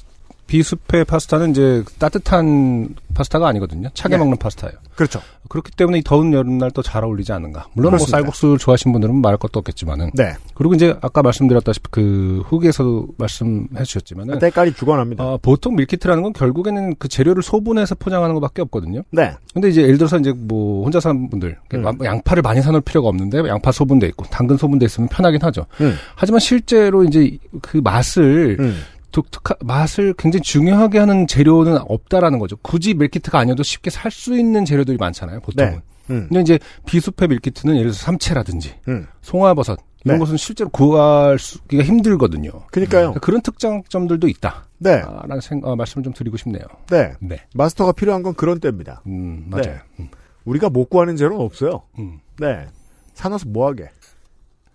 [0.57, 3.89] 비수페 파스타는 이제 따뜻한 파스타가 아니거든요.
[3.95, 4.19] 차게 네.
[4.19, 4.77] 먹는 파스타예요.
[4.95, 5.21] 그렇죠.
[5.49, 7.69] 그렇기 때문에 이 더운 여름날 또 잘 어울리지 않은가.
[7.73, 8.19] 물론 뭐 그렇습니다.
[8.19, 10.11] 쌀국수를 좋아하시는 분들은 말할 것도 없겠지만은.
[10.15, 10.35] 네.
[10.55, 15.25] 그리고 이제 아까 말씀드렸다시피 그 후기에서도 말씀해 주셨지만은 때깔이 죽어납니다.
[15.25, 19.03] 어, 보통 밀키트라는 건 결국에는 그 재료를 소분해서 포장하는 것밖에 없거든요.
[19.11, 19.33] 네.
[19.55, 21.85] 근데 이제 예를 들어서 이제 뭐 혼자 사는 분들 음.
[21.85, 25.65] 양- 양파를 많이 사놓을 필요가 없는데 양파 소분돼 있고 당근 소분돼 있으면 편하긴 하죠.
[25.81, 25.95] 음.
[26.15, 28.77] 하지만 실제로 이제 그 맛을 음.
[29.13, 32.57] 독특한 맛을 굉장히 중요하게 하는 재료는 없다라는 거죠.
[32.57, 35.41] 굳이 밀키트가 아니어도 쉽게 살 수 있는 재료들이 많잖아요.
[35.41, 35.73] 보통은.
[35.73, 35.81] 네.
[36.11, 36.27] 음.
[36.29, 39.07] 근데 이제 비수페 밀키트는 예를 들어서 삼채라든지 음.
[39.23, 40.19] 송화버섯 이런 네.
[40.19, 42.51] 것은 실제로 구할 수가 힘들거든요.
[42.73, 43.15] 그니까요.
[43.23, 44.67] 그런 특장점들도 있다.
[44.79, 45.01] 네.
[45.01, 46.65] 라는 생, 어, 말씀을 좀 드리고 싶네요.
[46.91, 47.13] 네.
[47.21, 47.37] 네.
[47.55, 49.03] 마스터가 필요한 건 그런 때입니다.
[49.07, 49.65] 음, 맞아요.
[49.67, 49.79] 네.
[50.01, 50.09] 음,
[50.45, 51.83] 우리가 못 구하는 재료는 없어요.
[52.01, 52.19] 음.
[52.41, 52.67] 네.
[53.15, 53.89] 사놔서 뭐하게.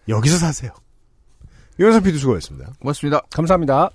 [0.08, 0.72] 여기서 사세요.
[1.80, 2.74] 이현선 피디 수고했습니다.
[2.80, 3.22] 고맙습니다.
[3.32, 3.90] 감사합니다.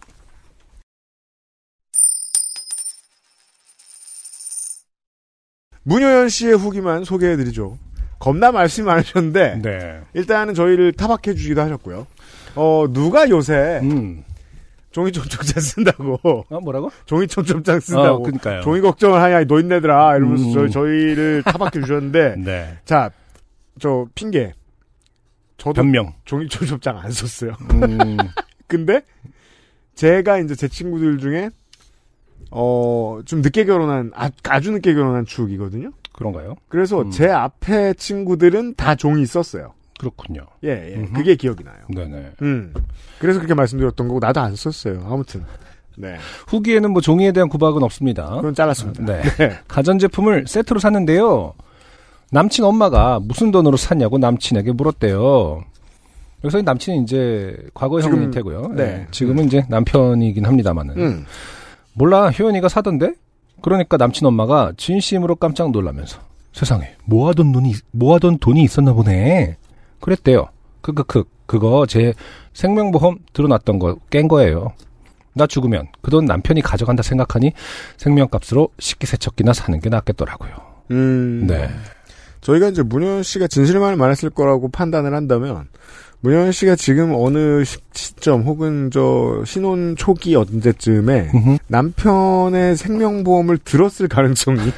[5.85, 7.79] 문효연 씨의 후기만 소개해드리죠.
[8.19, 10.01] 겁나 말씀이 많으셨는데 네.
[10.15, 12.07] 일단은 저희를 타박해 주기도 하셨고요.
[12.55, 14.23] 어 누가 요새 음.
[14.93, 16.91] 종이 촘촘장 쓴다고 어, 뭐라고?
[17.07, 18.61] 종이 촘촘장 어, 쓴다고 그니까요.
[18.61, 20.53] 종이 걱정을 하냐 이 노인네들아 이러면서 음.
[20.53, 22.79] 저희, 저희를 타박해 주셨는데 네.
[22.85, 23.11] 자
[23.81, 24.53] 저 핑계
[25.57, 26.13] 저도 변명.
[26.25, 27.53] 종이 촘촘장 안 썼어요.
[27.73, 28.17] 음,
[28.69, 29.01] 근데
[29.95, 31.51] 제가 이제 제 친구들 중에
[32.53, 35.91] 어 좀 늦게 결혼한 아, 아주 늦게 결혼한 축이거든요.
[36.13, 36.57] 그런가요?
[36.69, 37.11] 그래서 음.
[37.11, 39.73] 제 앞에 친구들은 다 종이 썼어요.
[39.99, 40.43] 그렇군요.
[40.65, 40.97] 예, 예.
[40.97, 41.13] 음흠.
[41.13, 41.77] 그게 기억이 나요.
[41.89, 42.33] 네네.
[42.43, 42.75] 음.
[43.19, 45.07] 그래서 그렇게 말씀드렸던 거고 나도 안 썼어요.
[45.09, 45.45] 아무튼.
[45.97, 46.17] 네.
[46.49, 48.31] 후기에는 뭐 종이에 대한 구박은 없습니다.
[48.37, 49.05] 그건 잘랐습니다.
[49.05, 49.23] 네.
[49.39, 49.59] 네.
[49.69, 51.55] 가전제품을 세트로 샀는데요.
[52.33, 55.63] 남친 엄마가 무슨 돈으로 샀냐고 남친에게 물었대요.
[56.45, 58.73] 여기서 이 남친이 이제 과거 형일 테고요.
[58.75, 58.85] 네.
[58.85, 59.07] 네.
[59.13, 60.99] 지금은 이제 남편이긴 합니다만은.
[60.99, 61.27] 음.
[61.95, 63.13] 몰라, 효연이가 사던데?
[63.61, 66.19] 그러니까 남친 엄마가 진심으로 깜짝 놀라면서
[66.53, 69.57] 세상에 모아둔 돈이 모아둔 돈이 있었나 보네.
[70.01, 70.49] 그랬대요.
[70.81, 72.13] 크크크 그거 제
[72.55, 74.73] 생명보험 들어놨던 거 깬 거예요.
[75.35, 77.53] 나 죽으면 그 돈 남편이 가져간다 생각하니
[77.97, 80.51] 생명값으로 식기세척기나 사는 게 낫겠더라고요.
[80.91, 81.47] 음.
[81.47, 81.69] 네.
[82.43, 85.69] 저희가 이제 문현 씨가 진실만을 말했을 거라고 판단을 한다면
[86.21, 91.31] 문현 씨가 지금 어느 시- 시점 혹은 저 신혼 초기 언제쯤에.
[91.69, 94.59] 남편의 생명보험을 들었을 가능성이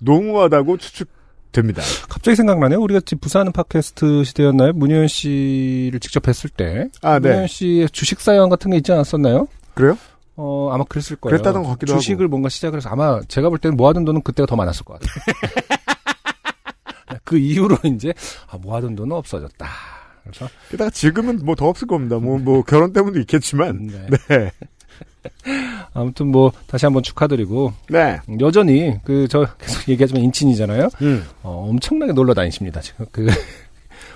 [0.00, 1.82] 농후하다고 추측됩니다.
[2.08, 2.80] 갑자기 생각나네요.
[2.80, 4.72] 우리가 지금 부산 팟캐스트 시대였나요?
[4.74, 7.28] 문효연 씨를 직접 뵀을 때 아, 네.
[7.28, 9.46] 문효연 씨의 주식 사연 같은 게 있지 않았었나요?
[9.74, 9.96] 그래요?
[10.42, 11.36] 어, 아마 그랬을 거예요.
[11.36, 14.56] 그랬다던 것 같기도 주식을 뭔가 시작을 해서 아마 제가 볼 때는 모아둔 돈은 그때가 더
[14.56, 15.10] 많았을 것 같아요.
[17.24, 18.12] 그 이후로 이제
[18.48, 19.66] 아, 모아둔 돈은 없어졌다.
[20.24, 22.18] 그래서 게다가 지금은 뭐 더 없을 겁니다.
[22.18, 23.86] 뭐, 뭐 결혼 때문도 있겠지만.
[23.88, 24.06] 네.
[24.28, 24.50] 네.
[25.92, 28.18] 아무튼 뭐 다시 한번 축하드리고 네.
[28.40, 30.88] 여전히 그 저 계속 얘기하지만 인친이잖아요.
[31.02, 31.24] 음.
[31.42, 32.80] 어, 엄청나게 놀러 다니십니다.
[32.80, 33.26] 지금 그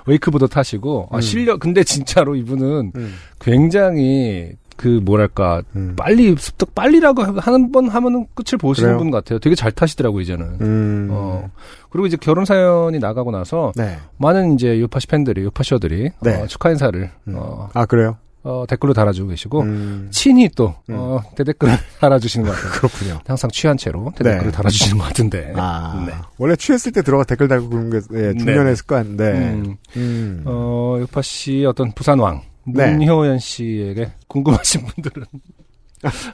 [0.06, 1.20] 웨이크보드 타시고 아, 음.
[1.20, 3.14] 실력 근데 진짜로 이분은 음.
[3.40, 5.94] 굉장히 그 뭐랄까 음.
[5.96, 8.98] 빨리 습득 빨리라고 하는 번 하면은 끝을 보시는 그래요?
[8.98, 9.38] 분 같아요.
[9.38, 10.58] 되게 잘 타시더라고 이제는.
[10.60, 11.08] 음.
[11.10, 11.50] 어
[11.90, 13.98] 그리고 이제 결혼 사연이 나가고 나서 네.
[14.18, 16.42] 많은 이제 요파시 팬들이 요파셔들이 네.
[16.42, 17.34] 어, 축하 인사를 음.
[17.36, 18.16] 어, 아, 그래요?
[18.42, 20.08] 어, 댓글로 달아주고 계시고 음.
[20.10, 20.96] 친히 또 음.
[20.98, 22.72] 어, 대댓글을 달아주시는 것 같아요.
[22.72, 23.20] 그렇군요.
[23.26, 24.52] 항상 취한 채로 대댓글을 네.
[24.52, 25.52] 달아주시는 것 같은데.
[25.56, 26.04] 아.
[26.06, 26.12] 네.
[26.36, 28.74] 원래 취했을 때 들어가 댓글 달고 그런 게, 예, 중년의 네.
[28.74, 29.16] 습관.
[29.16, 29.30] 네.
[29.32, 30.42] 음, 음.
[30.44, 32.92] 어, 요파 씨 어떤 부산 왕 네.
[32.92, 35.24] 문효연 씨에게 궁금하신 분들은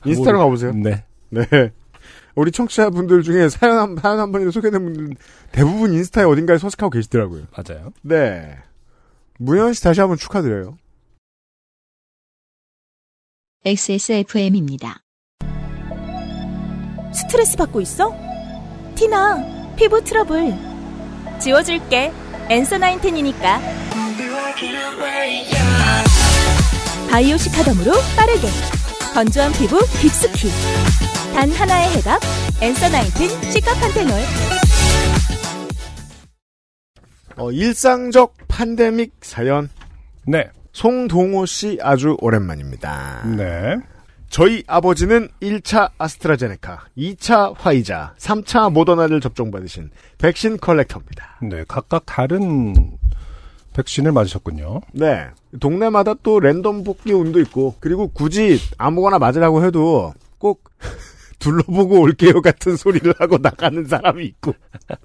[0.05, 0.73] 인스타로 모르- 가보세요.
[0.73, 1.05] 네.
[1.31, 1.47] 네.
[2.37, 5.17] 우리 청취자분들 중에 사연 한, 사연 한 번이라도 소개된 분들
[5.53, 7.45] 대부분 인스타에 어딘가에 서식하고 계시더라고요.
[7.57, 7.93] 맞아요.
[8.03, 8.57] 네.
[9.39, 10.77] 문현 씨 다시 한번 축하드려요.
[13.65, 15.01] XSFM입니다.
[17.13, 18.15] 스트레스 받고 있어?
[18.95, 20.55] 티나, 피부 트러블.
[21.41, 22.13] 지워줄게.
[22.49, 23.61] 엔서 나인텐이니까.
[27.11, 28.47] 바이오 시카덤으로 빠르게.
[29.13, 30.49] 건조한 피부 깊숙이.
[31.35, 32.21] 단 하나의 해답.
[32.63, 34.13] 엔서 나인텐 시카판테놀.
[37.37, 39.69] 어, 일상적 팬데믹 사연.
[40.25, 40.51] 네.
[40.73, 43.25] 송동호 씨 아주 오랜만입니다.
[43.37, 43.77] 네.
[44.29, 51.41] 저희 아버지는 1차 아스트라제네카, 2차 화이자, 3차 모더나를 접종받으신 백신 컬렉터입니다.
[51.43, 51.65] 네.
[51.67, 52.73] 각각 다른
[53.81, 54.81] 백신을 맞으셨군요.
[54.93, 55.27] 네.
[55.59, 60.65] 동네마다 또 랜덤 뽑기 운도 있고, 그리고 굳이 아무거나 맞으라고 해도 꼭
[61.39, 64.53] 둘러보고 올게요 같은 소리를 하고 나가는 사람이 있고,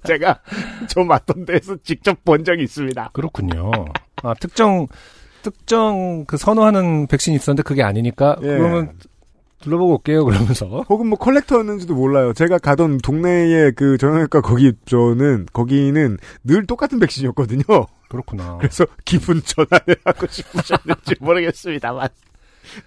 [0.04, 0.40] 제가
[0.88, 3.10] 저 맞던 데에서 직접 본 적이 있습니다.
[3.12, 3.70] 그렇군요.
[4.22, 4.86] 아, 특정,
[5.42, 8.46] 특정 그 선호하는 백신이 있었는데 그게 아니니까, 예.
[8.46, 8.92] 그러면
[9.60, 10.84] 둘러보고 올게요, 그러면서.
[10.88, 12.32] 혹은 뭐 컬렉터였는지도 몰라요.
[12.34, 17.64] 제가 가던 동네의 그 정형외과 거기 저는 거기는 늘 똑같은 백신이었거든요.
[18.08, 18.58] 그렇구나.
[18.58, 22.08] 그래서 기분 전환을 하고 싶으셨는지 모르겠습니다만.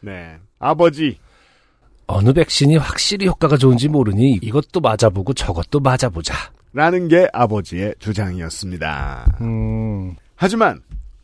[0.02, 0.38] 네.
[0.60, 1.18] 아버지.
[2.08, 6.34] 어느 백신이 확실히 효과가 좋은지 모르니 이것도 맞아보고 저것도 맞아보자.
[6.74, 9.38] 라는 게 아버지의 주장이었습니다.
[9.42, 10.82] 음, 하지만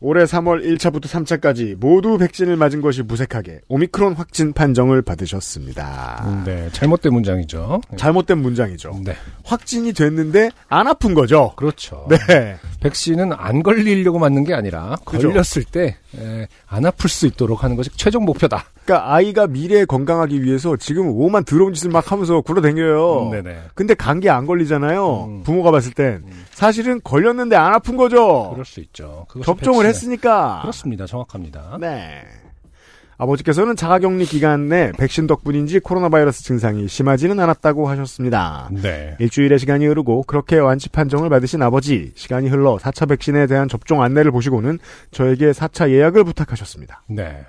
[0.07, 6.43] 올해 3월 1차부터 3차까지 모두 백신을 맞은 것이 무색하게 오미크론 확진 판정을 받으셨습니다.
[6.45, 6.69] 네.
[6.73, 7.81] 잘못된 문장이죠.
[7.97, 9.01] 잘못된 문장이죠.
[9.03, 9.15] 네.
[9.43, 11.53] 확진이 됐는데 안 아픈 거죠.
[11.55, 12.05] 그렇죠.
[12.07, 12.57] 네.
[12.81, 14.95] 백신은 안 걸리려고 맞는 게 아니라.
[15.05, 18.63] 걸렸을 때안 아플 수 있도록 하는 것이 최종 목표다.
[18.85, 23.29] 그러니까 아이가 미래에 건강하기 위해서 지금 오만 더러운 짓을 막 하면서 굴러다녀요.
[23.31, 23.57] 네네.
[23.73, 25.25] 근데 감기 안 걸리잖아요.
[25.25, 25.43] 음.
[25.43, 28.51] 부모가 봤을 땐 사실은 걸렸는데 안 아픈 거죠.
[28.51, 29.25] 그럴 수 있죠.
[29.43, 30.59] 접종을 백신의- 했으니까.
[30.61, 31.07] 그렇습니다.
[31.07, 31.77] 정확합니다.
[31.81, 32.21] 네.
[33.17, 38.69] 아버지께서는 자가격리 기간 내 백신 덕분인지 코로나 바이러스 증상이 심하지는 않았다고 하셨습니다.
[38.71, 39.15] 네.
[39.19, 44.31] 일주일의 시간이 흐르고 그렇게 완치 판정을 받으신 아버지 시간이 흘러 4차 백신에 대한 접종 안내를
[44.31, 44.79] 보시고는
[45.11, 47.03] 저에게 4차 예약을 부탁하셨습니다.
[47.07, 47.45] 네.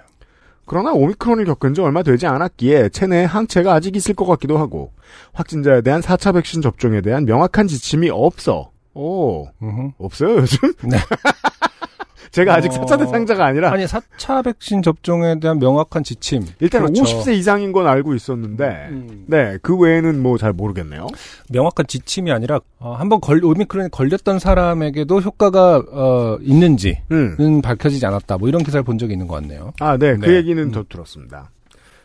[0.66, 4.92] 그러나 오미크론을 겪은 지 얼마 되지 않았기에 체내에 항체가 아직 있을 것 같기도 하고
[5.32, 8.70] 확진자에 대한 4차 백신 접종에 대한 명확한 지침이 없어.
[8.94, 9.92] 오, 음흠.
[9.98, 10.72] 없어요 요즘?
[10.82, 10.96] 네.
[12.30, 16.44] 제가 아직 어, 4차 대상자가 아니라 아니 4차 백신 접종에 대한 명확한 지침.
[16.60, 17.02] 일단 그렇죠.
[17.02, 19.24] 50세 이상인 건 알고 있었는데 음.
[19.26, 21.06] 네, 그 외에는 뭐 잘 모르겠네요.
[21.50, 27.62] 명확한 지침이 아니라 어, 한번 걸 오미크론에 걸렸던 사람에게도 효과가 어, 있는지는 음.
[27.62, 28.36] 밝혀지지 않았다.
[28.38, 29.72] 뭐 이런 기사를 본 적이 있는 것 같네요.
[29.80, 30.34] 아, 네, 그 네.
[30.36, 30.70] 얘기는 음.
[30.72, 31.50] 더 들었습니다.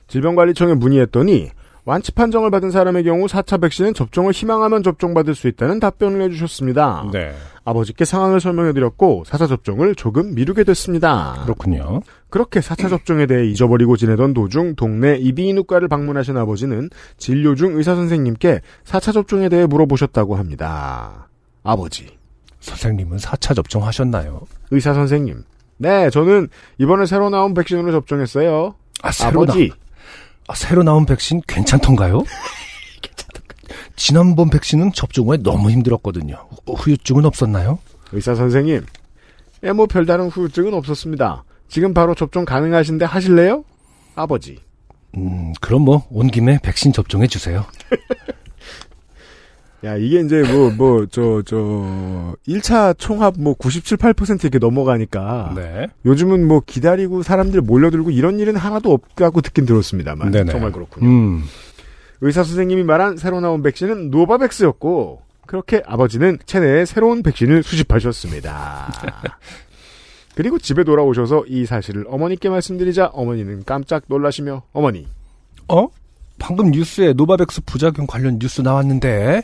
[0.07, 1.49] 질병관리청에 문의했더니
[1.83, 7.09] 완치 판정을 받은 사람의 경우 4차 백신은 접종을 희망하면 접종받을 수 있다는 답변을 해주셨습니다.
[7.11, 7.33] 네.
[7.63, 11.41] 아버지께 상황을 설명해드렸고 4차 접종을 조금 미루게 됐습니다.
[11.43, 12.01] 그렇군요.
[12.29, 18.61] 그렇게 4차 접종에 대해 잊어버리고 지내던 도중 동네 이비인후과를 방문하신 아버지는 진료 중 의사 선생님께
[18.85, 21.27] 4차 접종에 대해 물어보셨다고 합니다.
[21.63, 22.07] 아버지,
[22.61, 24.41] 선생님은 4차 접종하셨나요?
[24.71, 25.43] 의사 선생님.
[25.77, 28.75] 네, 저는 이번에 새로 나온 백신으로 접종했어요.
[29.01, 29.71] 아, 새로, 나, 아버지,
[30.47, 32.23] 아, 새로 나온 백신 괜찮던가요?
[33.95, 36.47] 지난번 백신은 접종 후에 너무 힘들었거든요.
[36.65, 37.79] 후- 후유증은 없었나요?
[38.11, 38.85] 의사 선생님.
[39.63, 41.43] 예, 뭐 별다른 후유증은 없었습니다.
[41.69, 43.63] 지금 바로 접종 가능하신데 하실래요?
[44.15, 44.57] 아버지.
[45.15, 47.65] 음, 그럼 뭐 온 김에 백신 접종해 주세요.
[49.83, 55.53] 야, 이게 이제 뭐, 뭐, 저, 저, 1차 총합 뭐 97, 8% 이렇게 넘어가니까.
[55.55, 55.87] 네.
[56.05, 60.31] 요즘은 뭐 기다리고 사람들 몰려들고 이런 일은 하나도 없다고 듣긴 들었습니다만.
[60.31, 60.51] 네네.
[60.51, 61.09] 정말 그렇군요.
[61.09, 61.43] 음,
[62.21, 68.93] 의사 선생님이 말한 새로 나온 백신은 노바백스였고, 그렇게 아버지는 체내에 새로운 백신을 수집하셨습니다.
[70.35, 75.07] 그리고 집에 돌아오셔서 이 사실을 어머니께 말씀드리자 어머니는 깜짝 놀라시며 어머니
[75.67, 75.87] 어?
[76.39, 79.41] 방금 뉴스에 노바백스 부작용 관련 뉴스 나왔는데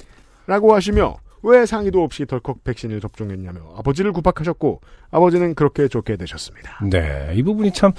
[0.48, 4.82] 라고 하시며 왜 상의도 없이 덜컥 백신을 접종했냐며 아버지를 구박하셨고
[5.12, 6.80] 아버지는 그렇게 좋게 되셨습니다.
[6.90, 7.92] 네, 이 부분이 참,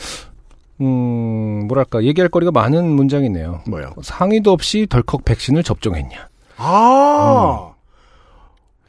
[0.80, 3.62] 음, 뭐랄까, 얘기할 거리가 많은 문장이네요.
[3.68, 3.92] 뭐요?
[4.02, 6.28] 상의도 없이 덜컥 백신을 접종했냐.
[6.56, 7.72] 아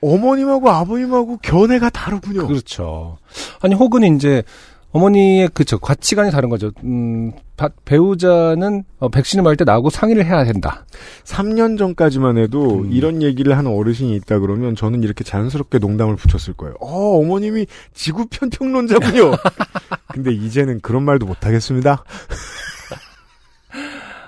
[0.02, 2.48] 어머님하고 아버님하고 견해가 다르군요.
[2.48, 3.18] 그렇죠.
[3.62, 4.44] 아니, 혹은 이제,
[4.92, 6.72] 어머니의 그저 가치관이 다른 거죠.
[6.84, 10.84] 음, 바- 배우자는 어, 백신을 맞을 때 나하고 상의를 해야 된다.
[11.26, 12.92] 3년 전까지만 해도 음.
[12.92, 16.74] 이런 얘기를 하는 어르신이 있다 그러면 저는 이렇게 자연스럽게 농담을 붙였을 거예요.
[16.80, 19.34] 어, 어머님이 지구 편 평론자군요.
[20.14, 22.04] 근데 이제는 그런 말도 못 하겠습니다.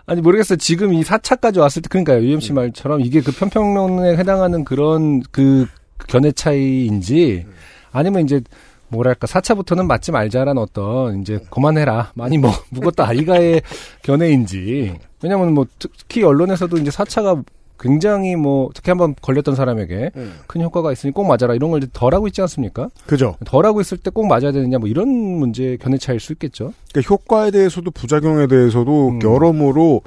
[0.06, 0.58] 아니 모르겠어요.
[0.58, 2.22] 지금 이 4차까지 왔을 때 그러니까요.
[2.24, 5.68] UMC 말처럼 이게 그 편평론에 해당하는 그런 그
[6.08, 7.46] 견해 차이인지
[7.92, 8.42] 아니면 이제
[8.92, 13.62] 뭐랄까 4차부터는 맞지 말자라는 어떤 이제 그만해라 많이 뭐 묵었다 아이가의
[14.04, 17.44] 견해인지 왜냐면 뭐 특히 언론에서도 이제 4차가
[17.80, 20.34] 굉장히 뭐 특히 한번 걸렸던 사람에게 음.
[20.46, 22.90] 큰 효과가 있으니 꼭 맞아라 이런 걸 덜 하고 있지 않습니까?
[23.08, 23.36] 그죠.
[23.44, 26.74] 덜 하고 있을 때 꼭 맞아야 되느냐 뭐 이런 문제 견해 차일 수 있겠죠.
[26.92, 29.20] 그러니까 효과에 대해서도 부작용에 대해서도 음.
[29.24, 30.02] 여러모로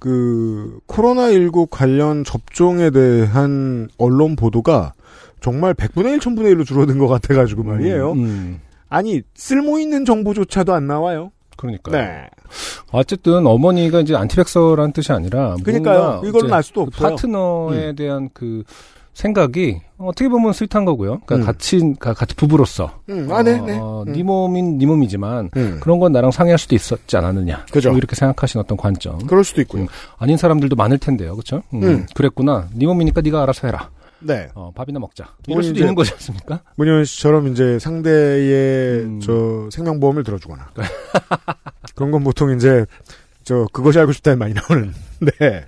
[0.00, 4.94] 그 코로나 19 관련 접종에 대한 언론 보도가
[5.40, 8.12] 정말 100분의 1, 1000분의 1로 줄어든 것 같아가지고 말이에요.
[8.12, 8.60] 음, 음.
[8.88, 11.30] 아니 쓸모 있는 정보조차도 안 나와요.
[11.56, 11.92] 그러니까.
[11.92, 12.26] 네.
[12.90, 16.22] 어쨌든 어머니가 이제 anti-vaxxer라는 뜻이 아니라 그러니까요.
[16.24, 17.10] 이제 알 수도 그 없어요.
[17.10, 18.62] 파트너에 대한 그
[19.12, 21.20] 생각이 어떻게 보면 sweet한 거고요.
[21.26, 21.40] 그러니까 음.
[21.44, 23.76] 같이 가- 같이 부부로서 음, 아, 네, 네.
[23.78, 24.12] 어, 음.
[24.12, 25.78] 네 몸인 네 몸이지만 음.
[25.82, 27.66] 그런 건 나랑 상의할 수도 있었지 않았느냐.
[27.70, 27.90] 그죠.
[27.90, 29.18] 뭐 이렇게 생각하신 어떤 관점.
[29.26, 29.82] 그럴 수도 있고요.
[29.82, 29.88] 음.
[30.18, 31.62] 아닌 사람들도 많을 텐데요, 그렇죠?
[31.74, 32.06] 음.
[32.14, 32.68] 그랬구나.
[32.72, 33.90] 네 몸이니까 네가 알아서 해라.
[34.20, 34.48] 네.
[34.54, 35.34] 어, 밥이나 먹자.
[35.46, 36.60] 이럴 수도 있는 거지 않습니까?
[36.76, 39.20] 문현 씨처럼 이제 상대의 음.
[39.20, 40.70] 저 생명보험을 들어주거나
[41.94, 42.86] 그런 건 보통 이제
[43.44, 44.92] 저 그것이 알고 싶다에 많이 나오는.
[45.20, 45.64] 네.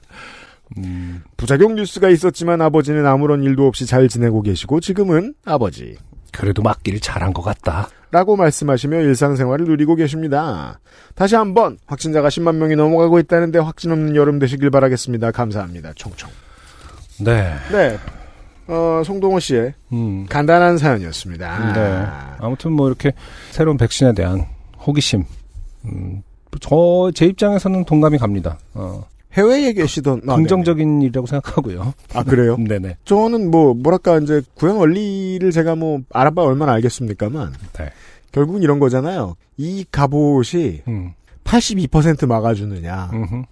[0.79, 5.97] 음, 부작용 뉴스가 있었지만 아버지는 아무런 일도 없이 잘 지내고 계시고 지금은 아버지.
[6.33, 7.89] 그래도 맞기를 잘한 것 같다.
[8.11, 10.81] 라고 말씀하시며 일상생활을 누리고 계십니다.
[11.15, 15.31] 다시 한번 확진자가 10만 명이 넘어가고 있다는데 확진 없는 여름 되시길 바라겠습니다.
[15.31, 15.93] 감사합니다.
[15.95, 16.31] 총총.
[17.21, 17.55] 네.
[17.71, 17.99] 네.
[18.69, 20.27] 어, 송동호 씨의 음.
[20.29, 21.73] 간단한 사연이었습니다.
[21.73, 22.07] 네.
[22.39, 23.13] 아무튼 뭐 이렇게
[23.51, 24.47] 새로운 백신에 대한
[24.87, 25.25] 호기심.
[25.87, 26.23] 음,
[26.61, 28.59] 저, 제 입장에서는 동감이 갑니다.
[28.75, 31.79] 어, 해외에 계시던 아, 긍정적인 일이라고 생각하고요.
[31.83, 31.93] 네네.
[32.15, 32.57] 아 그래요?
[32.61, 32.99] 네네.
[33.05, 37.91] 저는 뭐 뭐랄까 이제 구형 원리를 제가 뭐 알아봐 얼마나 알겠습니까만 네.
[38.31, 39.37] 결국은 이런 거잖아요.
[39.57, 41.13] 이 갑옷이 음,
[41.45, 43.43] 82% 막아주느냐, 음흠.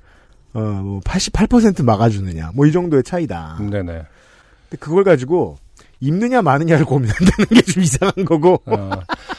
[0.53, 3.59] 어뭐 88% 막아주느냐, 뭐 이 정도의 차이다.
[3.70, 4.03] 네네.
[4.71, 5.59] 근데 그걸 가지고
[6.01, 8.63] 입느냐 마느냐를 고민한다는 게 좀 이상한 거고.
[8.65, 8.91] 어,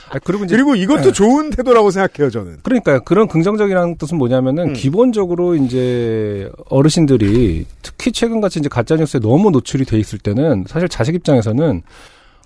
[0.10, 2.58] 아, 그리고 이제 그리고 이것도 좋은 태도라고 생각해요, 저는.
[2.62, 3.02] 그러니까요.
[3.04, 4.74] 그런 긍정적이라는 뜻은 뭐냐면은 음.
[4.74, 11.16] 기본적으로 이제 어르신들이 특히 최근같이 이제 가짜 뉴스에 너무 노출이 돼 있을 때는 사실 자식
[11.16, 11.82] 입장에서는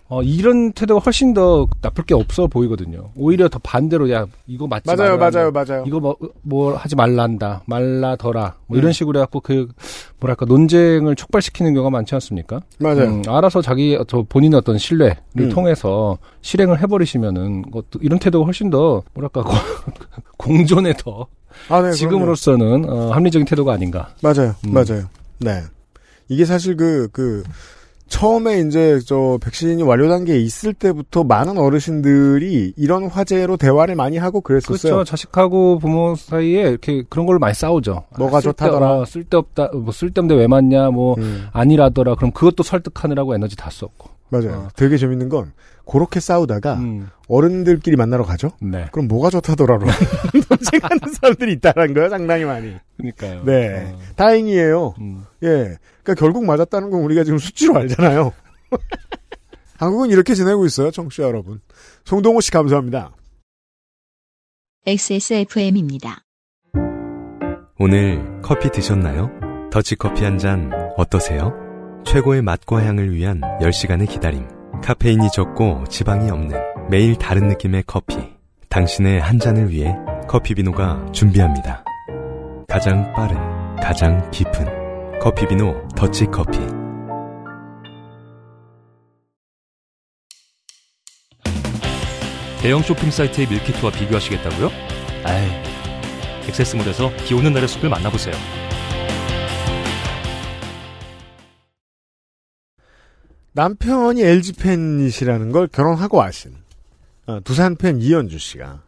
[0.08, 3.10] 어 이런 태도가 훨씬 더 나쁠 게 없어 보이거든요.
[3.16, 5.32] 오히려 더 반대로 야 이거 맞지 맞아요, 말라.
[5.32, 5.84] 맞아요, 맞아요.
[5.88, 7.64] 이거 뭐, 뭐 하지 말란다.
[7.66, 8.56] 말라더라.
[8.68, 8.80] 뭐 음.
[8.80, 9.68] 이런 식으로 해갖고 그
[10.20, 12.62] 뭐랄까 논쟁을 촉발시키는 경우가 많지 않습니까?
[12.80, 13.06] 맞아요.
[13.06, 15.50] 음, 알아서 자기 저 본인의 어떤 신뢰를 음.
[15.50, 19.50] 통해서 실행을 해버리시면은 그것도 이런 태도가 훨씬 더 뭐랄까 고-
[20.38, 21.26] 공존에 더
[21.70, 24.10] 아, 네, 지금으로서는 어, 합리적인 태도가 아닌가.
[24.22, 24.72] 맞아요, 음.
[24.74, 25.06] 맞아요.
[25.40, 25.62] 네.
[26.28, 27.44] 이게 사실 그, 그,
[28.08, 34.42] 처음에 이제 저 백신이 완료 단계에 있을 때부터 많은 어르신들이 이런 화제로 대화를 많이 하고
[34.42, 34.94] 그랬었어요.
[34.96, 35.04] 그렇죠.
[35.10, 38.04] 자식하고 부모 사이에 이렇게 그런 걸로 많이 싸우죠.
[38.18, 39.00] 뭐가 쓸데- 좋다더라.
[39.00, 39.70] 어, 쓸데없다.
[39.74, 40.92] 뭐 쓸데없는데 왜 맞냐.
[40.92, 42.16] 뭐 음, 아니라더라.
[42.16, 44.10] 그럼 그것도 설득하느라고 에너지 다 썼고.
[44.30, 44.52] 맞아요.
[44.52, 44.68] 어.
[44.76, 45.52] 되게 재밌는 건
[45.86, 48.52] 그렇게 싸우다가 음, 어른들끼리 만나러 가죠.
[48.62, 48.88] 네.
[48.92, 49.86] 그럼 뭐가 좋다더라로
[50.50, 52.10] 논쟁하는 사람들이 있다는 거예요.
[52.10, 52.74] 상당히 많이.
[52.98, 53.44] 그러니까요.
[53.46, 53.92] 네.
[53.94, 54.96] 어, 다행이에요.
[55.00, 55.24] 음.
[55.44, 55.78] 예.
[56.04, 58.32] 그러니까 결국 맞았다는 건 우리가 지금 수치로 알잖아요.
[59.78, 61.60] 한국은 이렇게 지내고 있어요, 청취자 여러분.
[62.06, 63.12] 송동호 씨 감사합니다.
[64.88, 66.24] XSFM입니다.
[67.78, 69.30] 오늘 커피 드셨나요?
[69.72, 71.52] 더치커피 한 잔 어떠세요?
[72.06, 74.55] 최고의 맛과 향을 위한 10시간의 기다림.
[74.82, 76.58] 카페인이 적고 지방이 없는
[76.90, 78.18] 매일 다른 느낌의 커피.
[78.70, 79.96] 당신의 한 잔을 위해
[80.28, 81.84] 커피비노가 준비합니다.
[82.68, 83.38] 가장 빠른,
[83.78, 86.60] 가장 깊은 커피비노 더치커피.
[92.62, 94.70] 대형 쇼핑 사이트의 밀키트와 비교하시겠다고요?
[95.24, 95.48] 아이,
[96.48, 98.34] 액세스몰에서 비 오는 날의 숲을 만나보세요.
[103.56, 106.52] 남편이 LG 팬이시라는 걸 결혼하고 아신
[107.26, 108.82] 어, 두산 팬 이현주 씨가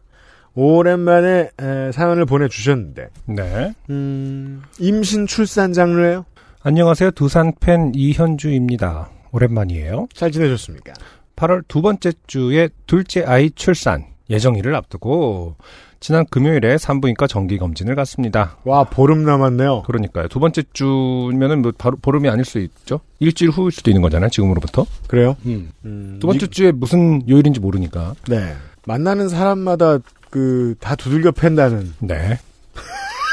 [0.55, 3.73] 오랜만에 에, 사연을 보내주셨는데 네.
[3.89, 6.25] 음, 임신 출산 장르예요?
[6.63, 7.11] 안녕하세요.
[7.11, 9.09] 두산 팬 이현주입니다.
[9.31, 10.09] 오랜만이에요.
[10.13, 10.93] 잘 지내셨습니까?
[11.37, 15.55] 8월 두 번째 주에 둘째 아이 출산 예정일을 앞두고
[15.99, 18.57] 지난 금요일에 산부인과 정기 검진을 갔습니다.
[18.63, 19.83] 와 보름 남았네요.
[19.83, 20.27] 그러니까요.
[20.27, 22.99] 두 번째 주면은 뭐 바로 보름이 아닐 수 있죠.
[23.19, 24.29] 일주일 후일 수도 있는 거잖아요.
[24.29, 24.85] 지금으로부터.
[25.07, 25.35] 그래요?
[25.45, 26.17] 음.
[26.19, 28.13] 두 번째 주에 무슨 요일인지 모르니까.
[28.27, 28.53] 네
[28.85, 29.97] 만나는 사람마다
[30.29, 32.37] 그 다 두들겨 팬다는 네.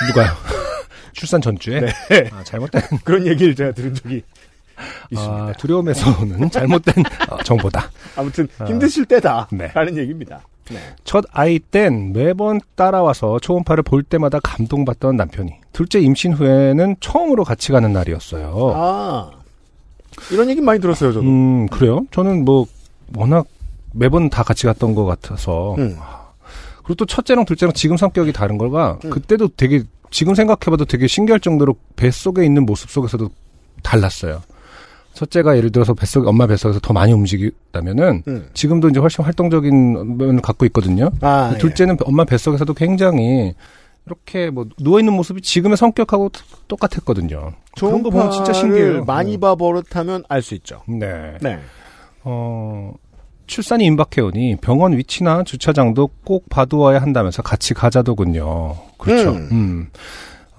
[0.08, 0.32] 누가요?
[1.12, 2.30] 출산 전주에 네.
[2.32, 4.22] 아, 잘못된 그런 얘기를 제가 들은 적이
[5.10, 5.34] 있습니다.
[5.44, 7.90] 아, 두려움에서 오는 잘못된 어, 정보다.
[8.16, 8.64] 아무튼 아.
[8.64, 9.70] 힘드실 때다 네.
[9.74, 10.40] 라는 얘기입니다.
[10.70, 10.78] 네.
[11.04, 17.72] 첫 아이 땐 매번 따라와서 초음파를 볼 때마다 감동받던 남편이 둘째 임신 후에는 처음으로 같이
[17.72, 18.72] 가는 날이었어요.
[18.74, 19.30] 아
[20.32, 21.26] 이런 얘기 많이 들었어요 저도.
[21.26, 22.06] 음 그래요?
[22.10, 22.66] 저는 뭐
[23.16, 23.46] 워낙
[23.92, 25.96] 매번 다 같이 갔던 것 같아서 음.
[26.78, 29.10] 그리고 또 첫째랑 둘째랑 지금 성격이 다른 걸가 음.
[29.10, 33.28] 그때도 되게 지금 생각해봐도 되게 신기할 정도로 뱃 속에 있는 모습 속에서도
[33.82, 34.42] 달랐어요.
[35.14, 38.48] 첫째가 예를 들어서 뱃속 엄마 뱃속에서 더 많이 움직였다면은 음.
[38.52, 41.10] 지금도 이제 훨씬 활동적인 면을 갖고 있거든요.
[41.20, 41.58] 아, 예.
[41.58, 43.54] 둘째는 엄마 뱃속에서도 굉장히
[44.06, 46.30] 이렇게 뭐 누워 있는 모습이 지금의 성격하고
[46.68, 47.52] 똑같았거든요.
[47.76, 49.04] 그런 거 보면 진짜 신기해요.
[49.04, 50.82] 많이 봐 버릇하면 알 수 있죠.
[50.86, 51.38] 네.
[51.40, 51.58] 네.
[52.24, 52.92] 어,
[53.46, 58.76] 출산이 임박해오니 병원 위치나 주차장도 꼭 봐두어야 한다면서 같이 가자더군요.
[58.98, 59.30] 그렇죠.
[59.30, 59.48] 음.
[59.52, 59.90] 음.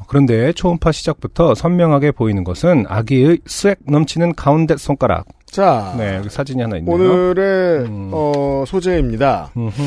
[0.08, 5.26] 그런데 초음파 시작부터 선명하게 보이는 것은 아기의 스웩 넘치는 가운데 손가락.
[5.46, 6.94] 자, 네, 여기 사진이 하나 있네요.
[6.96, 8.10] 오늘의 음.
[8.13, 9.52] 어, 소재입니다.
[9.56, 9.82] 음흠.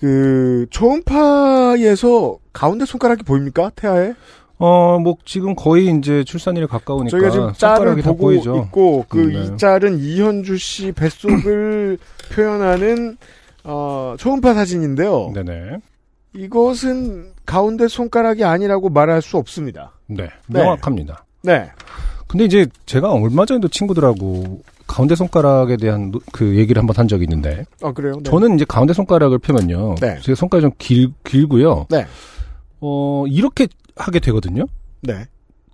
[0.00, 3.70] 그 초음파에서 가운데 손가락이 보입니까?
[3.74, 4.14] 태아에?
[4.58, 8.56] 어, 뭐 지금 거의 이제 출산일에 가까우니까 저희가 지금 짤을 손가락이 다 보고 보이죠.
[8.66, 9.44] 있고 그 음, 네.
[9.44, 11.98] 이 짤은 이현주 씨 뱃속을
[12.34, 13.16] 표현하는
[13.64, 15.32] 어, 초음파 사진인데요.
[15.34, 15.78] 네네.
[16.34, 19.92] 이것은 가운데 손가락이 아니라고 말할 수 없습니다.
[20.06, 20.60] 네, 네.
[20.60, 21.24] 명확합니다.
[21.42, 21.70] 네.
[22.26, 27.24] 근데 이제 제가 얼마 전에도 친구들하고 가운데 손가락에 대한 노- 그 얘기를 한번 한 적이
[27.24, 28.12] 있는데 아 그래요?
[28.16, 28.22] 네.
[28.30, 29.94] 저는 이제 가운데 손가락을 펴면요.
[29.94, 30.18] 네.
[30.22, 31.86] 제 손가락이 좀 길, 길고요.
[31.88, 32.04] 네.
[32.80, 34.64] 어, 이렇게 하게 되거든요.
[35.00, 35.24] 네.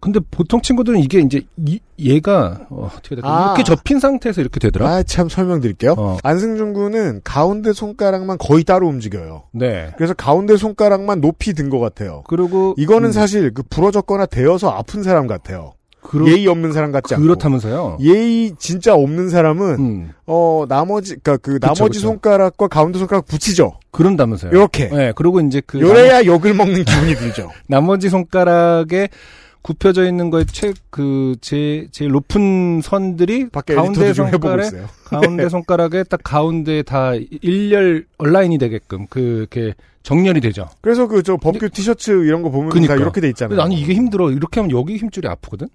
[0.05, 3.29] 근데 보통 친구들은 이게 이제 이, 얘가 어, 어떻게 될까?
[3.29, 3.45] 아.
[3.55, 4.87] 이렇게 접힌 상태에서 이렇게 되더라.
[4.89, 5.95] 아 참 설명드릴게요.
[5.97, 6.19] 어.
[6.23, 9.45] 안승준 군은 가운데 손가락만 거의 따로 움직여요.
[9.53, 9.93] 네.
[9.97, 12.23] 그래서 가운데 손가락만 높이 든 것 같아요.
[12.29, 15.73] 그리고 이거는 음, 사실 그 부러졌거나 되어서 아픈 사람 같아요.
[16.03, 17.25] 그렇, 예의 없는 사람 같지 않고.
[17.25, 17.97] 그렇다면서요.
[18.03, 22.09] 예의 진짜 없는 사람은 음, 어 나머지 그러니까 그 그쵸, 나머지 그쵸.
[22.09, 23.79] 손가락과 가운데 손가락 붙이죠.
[23.91, 24.51] 그런다면서요.
[24.53, 24.89] 이렇게.
[24.91, 25.13] 네.
[25.17, 27.51] 그리고 이제 그 요래야 욕을 먹는 기분이 들죠.
[27.69, 29.09] 나머지 손가락에
[29.65, 34.83] 굽혀져 있는 거에 최그제 제일 높은 선들이 밖에 가운데 손가락에.
[35.05, 39.73] 가운데 손가락에 딱 가운데 다 일렬 얼라인이 되게끔 그렇게
[40.03, 40.69] 정렬이 되죠.
[40.83, 42.95] 그래서 그 저 법규 티셔츠 이런 거 보면 그니까.
[42.95, 43.57] 다 이렇게 돼 있잖아요.
[43.57, 44.31] 나는 이게 힘들어.
[44.31, 45.69] 이렇게 하면 여기 힘줄이 아프거든.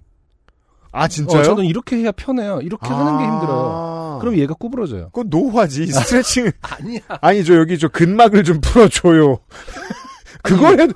[0.92, 1.40] 아 진짜요?
[1.40, 2.60] 어, 저는 이렇게 해야 편해요.
[2.62, 4.18] 이렇게 하는 게 힘들어요.
[4.20, 5.06] 그럼 얘가 구부러져요.
[5.12, 6.52] 그건 노화지 스트레칭.
[6.62, 7.00] 아니야.
[7.20, 9.38] 아니 저 여기 저 근막을 좀 풀어줘요.
[10.44, 10.94] 그걸 해도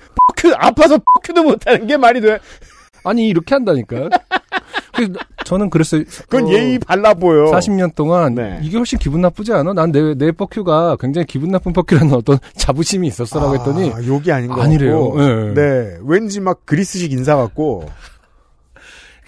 [0.58, 2.38] 아파서 포크도 못하는 게 말이 돼.
[3.04, 4.08] 아니 이렇게 한다니까.
[4.94, 5.12] 그래서
[5.44, 6.04] 저는 그랬어요.
[6.28, 7.50] 그건 어, 예의 발라 보여.
[7.50, 8.60] 40년 동안 네.
[8.62, 9.72] 이게 훨씬 기분 나쁘지 않아?
[9.72, 14.50] 난 내 내 퍼큐가 굉장히 기분 나쁜 퍼큐라는 어떤 자부심이 있었어라고 했더니 아, 욕이 아닌
[14.50, 15.12] 거 아니래요.
[15.18, 15.54] 예.
[15.54, 17.86] 네, 왠지 막 그리스식 인사 같고.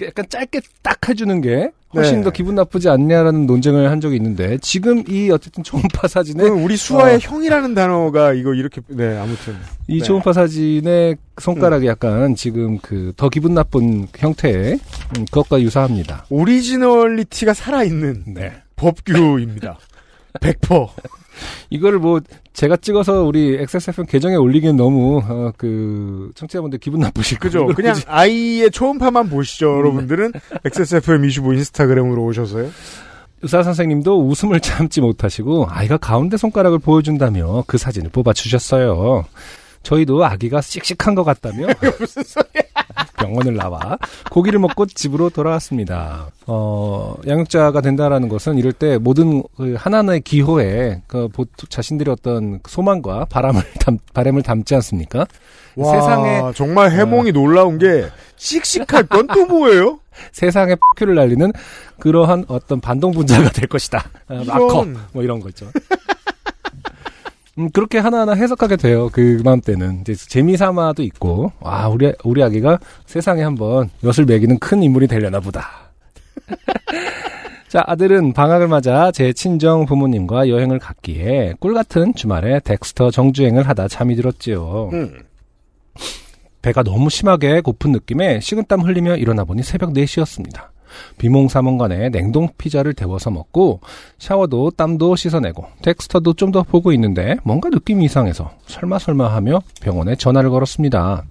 [0.02, 2.24] 약간 짧게 딱 해주는 게 훨씬 네.
[2.24, 7.16] 더 기분 나쁘지 않냐라는 논쟁을 한 적이 있는데 지금 이 어쨌든 초음파 사진에 우리 수아의
[7.16, 7.18] 어.
[7.22, 9.54] 형이라는 단어가 이거 이렇게 네 아무튼
[9.88, 10.04] 이 네.
[10.04, 14.72] 초음파 사진의 손가락이 약간 지금 그 더 기분 나쁜 형태의
[15.16, 16.26] 음, 그것과 유사합니다.
[16.28, 18.52] originality가 살아있는 네.
[18.76, 19.78] 법규입니다.
[20.40, 20.88] 100%.
[21.70, 22.20] 이거를 뭐
[22.52, 27.38] 제가 찍어서 우리 XSFM 계정에 올리기엔 너무 어, 그 청취자분들 기분 나쁘실?
[27.38, 27.66] 거죠.
[27.68, 29.78] 그냥 아이의 초음파만 보시죠, 음.
[29.78, 30.32] 여러분들은.
[30.64, 32.70] XSFM25 인스타그램으로 오셔서요.
[33.42, 39.24] 의사 선생님도 웃음을 참지 못하시고 아이가 가운데 손가락을 보여준다며 그 사진을 뽑아 주셨어요.
[39.82, 41.66] 저희도 아기가 씩씩한 것 같다며
[42.00, 42.62] 무슨 소리야?
[43.18, 43.98] 병원을 나와
[44.30, 46.30] 고기를 먹고 집으로 돌아왔습니다.
[46.46, 53.26] 어, 양육자가 된다라는 것은 이럴 때 모든 그 하나하나의 기호에 그 보- 자신들의 어떤 소망과
[53.26, 55.26] 바람을 담, 바람을 담지 않습니까?
[55.76, 58.06] 와, 세상에 정말 해몽이 놀라운 게
[58.36, 59.98] 씩씩할 건 또 뭐예요?
[60.32, 61.52] 세상에 큐를 날리는
[61.98, 64.04] 그러한 어떤 반동 분자가 될 것이다.
[64.28, 65.66] 어, 마커 이건- 뭐 이런 거 있죠.
[67.58, 69.08] 음, 그렇게 하나하나 해석하게 돼요.
[69.12, 75.06] 그 마음때는 이제 재미삼아도 있고, 아 우리 우리 아기가 세상에 한번 엿을 매기는 큰 인물이
[75.06, 75.90] 되려나 보다.
[77.68, 83.88] 자, 아들은 방학을 맞아 제 친정 부모님과 여행을 갔기에 꿀 같은 주말에 덱스터 정주행을 하다
[83.88, 84.90] 잠이 들었지요.
[84.92, 85.22] 음.
[86.62, 90.68] 배가 너무 심하게 고픈 느낌에 식은땀 흘리며 일어나 보니 새벽 4시였습니다.
[91.18, 93.80] 비몽사몽간에 냉동 피자를 데워서 먹고
[94.18, 100.14] 샤워도 땀도 씻어내고 텍스터도 좀 더 보고 있는데 뭔가 느낌이 이상해서 설마 설마 하며 병원에
[100.14, 101.24] 전화를 걸었습니다.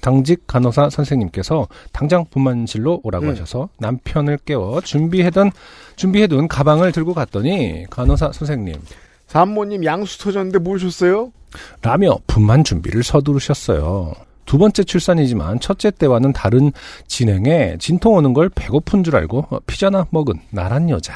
[0.00, 3.30] 당직 간호사 선생님께서 당장 분만실로 오라고 음.
[3.32, 5.50] 하셔서 남편을 깨워 준비해둔
[5.96, 8.76] 준비해둔 가방을 들고 갔더니 간호사 선생님
[9.26, 11.32] 사모님 양수 터졌는데 뭘 줬어요?
[11.82, 14.14] 라며 분만 준비를 서두르셨어요.
[14.46, 16.72] 두 번째 출산이지만 첫째 때와는 다른
[17.06, 21.14] 진행에 진통 오는 걸 배고픈 줄 알고 어, 피자나 먹은 나란 여자.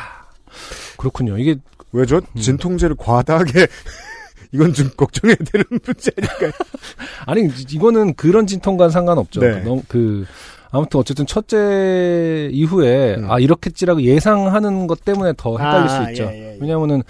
[0.96, 1.38] 그렇군요.
[1.38, 1.56] 이게
[1.92, 2.16] 왜죠?
[2.16, 2.40] 음.
[2.40, 3.66] 진통제를 과다하게
[4.52, 6.50] 이건 좀 걱정해야 되는 문제 아닐까요?
[7.26, 9.40] 아니 이거는 그런 진통과는 상관없죠.
[9.40, 9.60] 네.
[9.62, 10.26] 그, 너무 그
[10.72, 13.30] 아무튼 어쨌든 첫째 이후에 음.
[13.30, 16.24] 아 이렇겠지라고 예상하는 것 때문에 더 헷갈릴 아, 수 있죠.
[16.24, 16.58] 예, 예, 예.
[16.60, 17.02] 왜냐하면은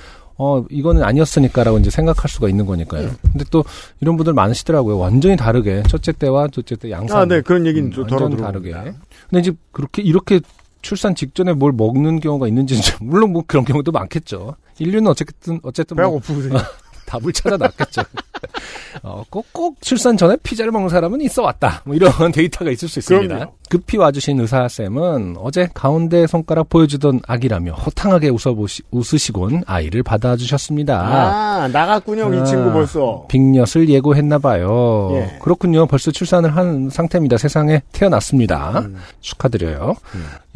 [0.43, 3.11] 어, 이거는 아니었으니까라고 이제 생각할 수가 있는 거니까요.
[3.30, 3.62] 근데 또
[4.01, 4.97] 이런 분들 많으시더라고요.
[4.97, 5.82] 완전히 다르게.
[5.86, 7.18] 첫째 때와 둘째 때 양상.
[7.18, 8.36] 아, 네, 그런 얘기는 음, 완전.
[8.38, 8.72] 다르게.
[8.72, 10.41] 근데 이제 그렇게 이렇게
[10.80, 14.57] 출산 직전에 뭘 먹는 경우가 있는지는 좀- 물론 뭐 그런 경우도 많겠죠.
[14.78, 16.55] 인류는 어쨌든 어쨌든 배가 뭐 고프거든요.
[17.11, 18.03] 답을 찾아놨겠죠.
[19.03, 21.83] 어, 꼭, 꼭 출산 전에 피자를 먹는 사람은 있어 왔다.
[21.85, 23.35] 뭐 이런 데이터가 있을 수 있습니다.
[23.35, 23.53] 그럼요.
[23.69, 31.01] 급히 와주신 의사쌤은 어제 가운데 손가락 보여주던 아기라며 호탕하게 웃어보시, 웃으시곤 아이를 받아주셨습니다.
[31.01, 33.27] 아, 나갔군요, 이 아, 친구 벌써.
[33.29, 35.11] 빅엿을 예고했나봐요.
[35.15, 35.39] 예.
[35.41, 35.87] 그렇군요.
[35.87, 37.39] 벌써 출산을 한 상태입니다.
[37.39, 38.81] 세상에 태어났습니다.
[38.81, 38.97] 음.
[39.21, 39.95] 축하드려요.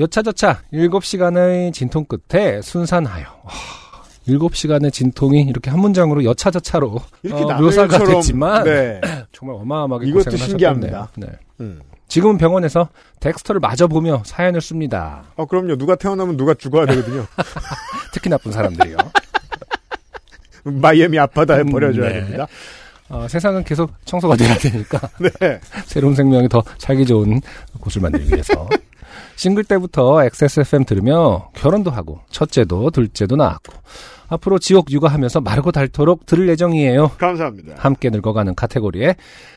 [0.00, 3.24] 여차저차 7시간의 진통 끝에 순산하여.
[4.26, 9.00] 와, 7시간의 진통이 이렇게 한 문장으로 여차저차로 이렇게 어, 묘사가 됐지만 네.
[9.32, 11.08] 정말 어마어마하게 이것도 고생을 신기합니다.
[11.16, 11.26] 네.
[11.60, 11.80] 음.
[12.08, 12.88] 지금은 병원에서
[13.20, 15.24] 덱스터를 마저 보며 사연을 씁니다.
[15.36, 15.76] 어, 그럼요.
[15.76, 17.26] 누가 태어나면 누가 죽어야 되거든요.
[18.12, 18.96] 특히 나쁜 사람들이요.
[20.64, 22.14] 마이애미 앞바다에 음, 버려줘야 네.
[22.20, 22.46] 됩니다.
[23.08, 25.60] 어, 세상은 계속 청소가 돼야 되니까 네.
[25.84, 27.40] 새로운 생명이 더 살기 좋은
[27.80, 28.68] 곳을 만들기 위해서.
[29.36, 33.72] 싱글 때부터 XSFM 들으며 결혼도 하고 첫째도 둘째도 낳았고
[34.34, 37.08] 앞으로 지옥 육아하면서 마르고 닳도록 들을 예정이에요.
[37.18, 37.74] 감사합니다.
[37.78, 39.16] 함께 늙어가는 카테고리에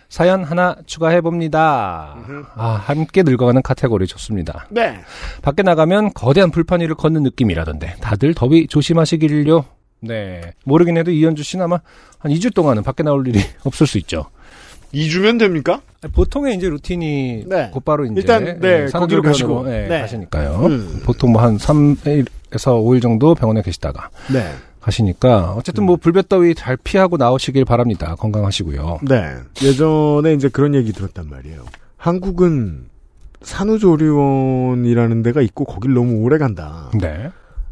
[0.09, 2.15] 사연 하나 추가해 봅니다.
[2.55, 4.67] 아, 함께 늙어가는 카테고리 좋습니다.
[4.69, 4.99] 네.
[5.41, 9.65] 밖에 나가면 거대한 불판 위를 걷는 느낌이라던데 다들 더위 조심하시길요.
[10.01, 10.41] 네.
[10.63, 11.79] 모르긴 해도 이현주 씨는 아마
[12.19, 14.25] 한 2주 동안은 밖에 나올 일이 없을 수 있죠.
[14.93, 15.81] 2주면 됩니까?
[16.13, 17.69] 보통의 이제 루틴이 네.
[17.73, 19.65] 곧바로 이제 일단, 네, 예, 거기로 가시고.
[19.67, 19.99] 예, 네.
[20.01, 20.61] 가시니까요.
[20.67, 21.01] 음.
[21.03, 24.49] 보통 뭐 한 3일에서 5일 정도 병원에 계시다가 네.
[24.87, 28.15] 가시니까 어쨌든 뭐 불볕 더위 잘 피하고 나오시길 바랍니다.
[28.15, 28.99] 건강하시고요.
[29.07, 29.35] 네.
[29.61, 31.65] 예전에 이제 그런 얘기 들었단 말이에요.
[31.97, 32.85] 한국은
[33.41, 36.89] 산후조리원이라는 데가 있고 거길 너무 오래 간다.
[36.99, 37.29] 네.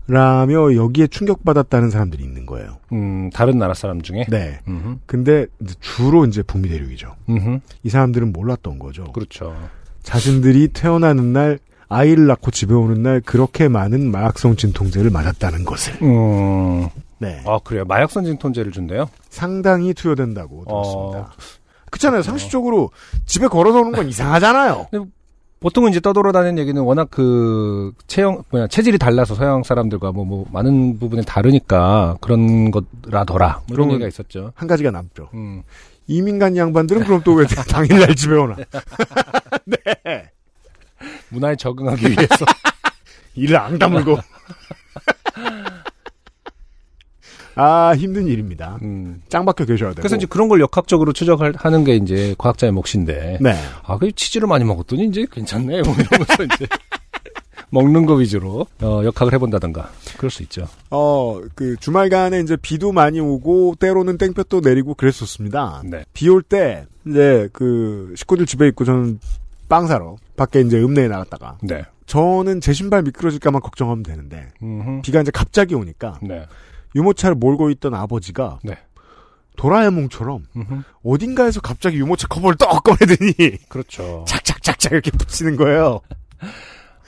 [0.08, 2.78] 라며 여기에 충격받았다는 사람들이 있는 거예요.
[2.92, 4.26] 음, 다른 나라 사람 중에.
[4.30, 4.60] 네.
[4.68, 4.98] 음흠.
[5.08, 7.16] 근데 이제 주로 이제 북미 대륙이죠.
[7.30, 7.60] 음흠.
[7.84, 9.12] 이 사람들은 몰랐던 거죠.
[9.14, 9.56] 그렇죠.
[10.04, 11.60] 자신들이 태어나는 날
[11.90, 15.94] 아이를 낳고 집에 오는 날 그렇게 많은 마약성 진통제를 맞았다는 것을.
[16.02, 16.88] 음.
[17.20, 17.42] 네.
[17.46, 17.86] 아, 그래요.
[17.86, 19.08] 마약성 진통제를 준대요?
[19.30, 21.20] 상당히 투여된다고 들었습니다.
[21.20, 21.28] 어.
[21.92, 22.24] 그렇잖아요.
[22.24, 22.92] 상식적으로
[23.26, 24.88] 집에 걸어서 오는 건 이상하잖아요.
[25.62, 31.00] 보통은 이제 떠돌아다니는 얘기는 워낙 그 체형 뭐냐 체질이 달라서 서양 사람들과 뭐, 뭐 많은
[31.00, 34.52] 부분에 다르니까 그런 거라더라 뭐 이런 그러면- 얘기가 있었죠.
[34.54, 35.30] 한 가지가 남죠.
[35.34, 35.64] 음.
[36.08, 38.56] 이민간 양반들은 그럼 또 왜 당일날 집에 오나?
[41.30, 42.46] 문화에 적응하기 위해서
[43.36, 44.18] 일을 안 다물고.
[47.58, 48.78] 아, 힘든 일입니다.
[48.82, 49.22] 음.
[49.30, 50.02] 짱 박혀 계셔야 되고.
[50.02, 53.56] 그래서 이제 그런 걸 역학적으로 추적하는 게 이제 과학자의 몫인데 네.
[53.84, 56.68] 아, 그 치즈를 많이 먹었더니 이제 괜찮네 뭐 이러면서 이제
[57.72, 60.68] 먹는 거 위주로 어, 역학을 해본다든가 그럴 수 있죠.
[60.90, 65.84] 어, 그 주말간에 이제 비도 많이 오고 때로는 땡볕도 내리고 그랬었습니다.
[65.86, 66.04] 네.
[66.14, 69.20] 비 올 때 이제 그 식구들 집에 있고 저는
[69.68, 71.84] 빵 사러 밖에 이제 읍내에 나갔다가 네.
[72.06, 75.02] 저는 제 신발 미끄러질까만 걱정하면 되는데 음흠.
[75.02, 76.46] 비가 이제 갑자기 오니까 네.
[76.96, 78.78] 유모차를 몰고 있던 아버지가 네.
[79.58, 80.82] 도라에몽처럼 음흠.
[81.04, 83.34] 어딘가에서 갑자기 유모차 커버를 떡 꺼내더니
[83.70, 84.26] 그렇죠.
[84.28, 86.02] 착착착착 이렇게 붙이는 거예요.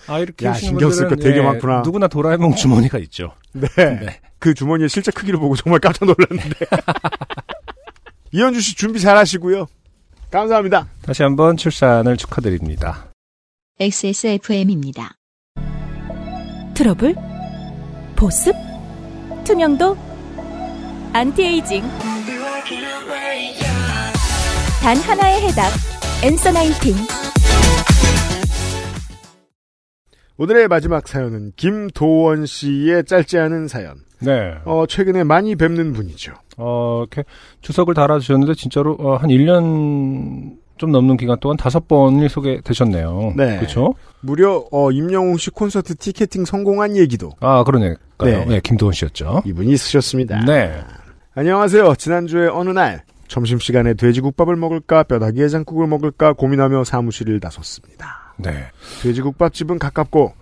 [0.07, 1.81] 아 이렇게 야, 신경 쓸 거 되게 예, 많구나.
[1.81, 3.33] 누구나 도라에몽 주머니가 있죠.
[3.53, 3.67] 네.
[3.75, 4.19] 네.
[4.39, 6.65] 그 주머니의 실제 크기를 보고 정말 깜짝 놀랐는데.
[8.31, 9.67] 이현주 씨 준비 잘 하시고요.
[10.31, 10.87] 감사합니다.
[11.01, 13.07] 다시 한번 출산을 축하드립니다.
[13.79, 15.13] XSFM입니다.
[16.73, 17.15] 트러블?
[18.15, 18.53] 보습?
[19.45, 19.97] 투명도?
[21.13, 21.83] 안티에이징?
[24.81, 25.71] 단 하나의 해답.
[26.23, 27.26] Answer Nineteen.
[30.39, 33.95] 오늘의 마지막 사연은 김도원 씨의 짧지 않은 사연.
[34.19, 34.53] 네.
[34.65, 36.33] 어, 최근에 많이 뵙는 분이죠.
[36.57, 37.23] 어, 이렇게
[37.61, 43.33] 주석을 달아주셨는데 진짜로 어, 한 1년 좀 넘는 기간 동안 다섯 번이 소개되셨네요.
[43.35, 43.57] 네.
[43.57, 43.95] 그렇죠?
[44.21, 47.95] 무려 어, 임영웅 씨 콘서트 티켓팅 성공한 얘기도 아, 그러네요.
[48.23, 48.45] 네.
[48.45, 48.59] 네.
[48.63, 49.41] 김도원 씨였죠.
[49.45, 50.45] 이분이 쓰셨습니다.
[50.45, 50.81] 네.
[51.33, 51.95] 안녕하세요.
[51.95, 58.26] 지난주에 어느 날 점심시간에 돼지국밥을 먹을까 뼈다귀 해장국을 먹을까 고민하며 사무실을 나섰습니다.
[58.37, 58.67] 네.
[59.01, 60.33] 돼지국밥집은 가깝고.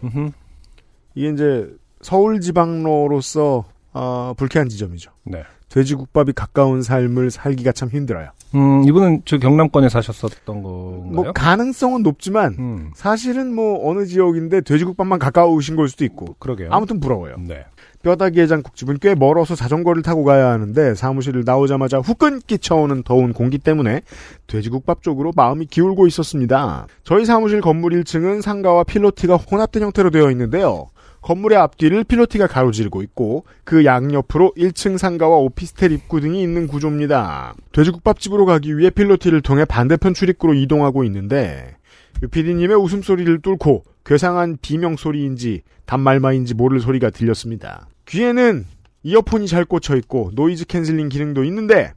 [1.15, 1.69] 이게 이제
[2.01, 5.11] 서울 지방로로서 어, 불쾌한 지점이죠.
[5.23, 5.43] 네.
[5.69, 8.29] 돼지국밥이 가까운 삶을 살기가 참 힘들어요.
[8.53, 11.11] 음, 이분은 저 경남권에 사셨었던 건가요?
[11.11, 16.69] 뭐 가능성은 높지만 음, 사실은 뭐 어느 지역인데 돼지국밥만 가까우신 걸 수도 있고 그러게요.
[16.71, 17.35] 아무튼 부러워요.
[17.39, 17.65] 네.
[18.05, 24.01] 뼈다귀 해장국집은 꽤 멀어서 자전거를 타고 가야 하는데 사무실을 나오자마자 후끈 끼쳐오는 더운 공기 때문에
[24.45, 26.85] 돼지국밥 쪽으로 마음이 기울고 있었습니다.
[27.03, 30.89] 저희 사무실 건물 1층은 상가와 필로티가 혼합된 형태로 되어 있는데요.
[31.21, 37.55] 건물의 앞뒤를 필로티가 가로지르고 있고 그 양옆으로 1층 상가와 오피스텔 입구 등이 있는 구조입니다.
[37.71, 41.75] 돼지국밥집으로 가기 위해 필로티를 통해 반대편 출입구로 이동하고 있는데
[42.21, 47.87] 유피디님의 웃음소리를 뚫고 괴상한 비명소리인지 단말마인지 모를 소리가 들렸습니다.
[48.05, 48.65] 귀에는
[49.03, 51.93] 이어폰이 잘 꽂혀 있고 noise canceling 기능도 있는데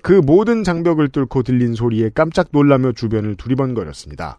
[0.00, 4.38] 그 모든 장벽을 뚫고 들린 소리에 깜짝 놀라며 주변을 두리번거렸습니다.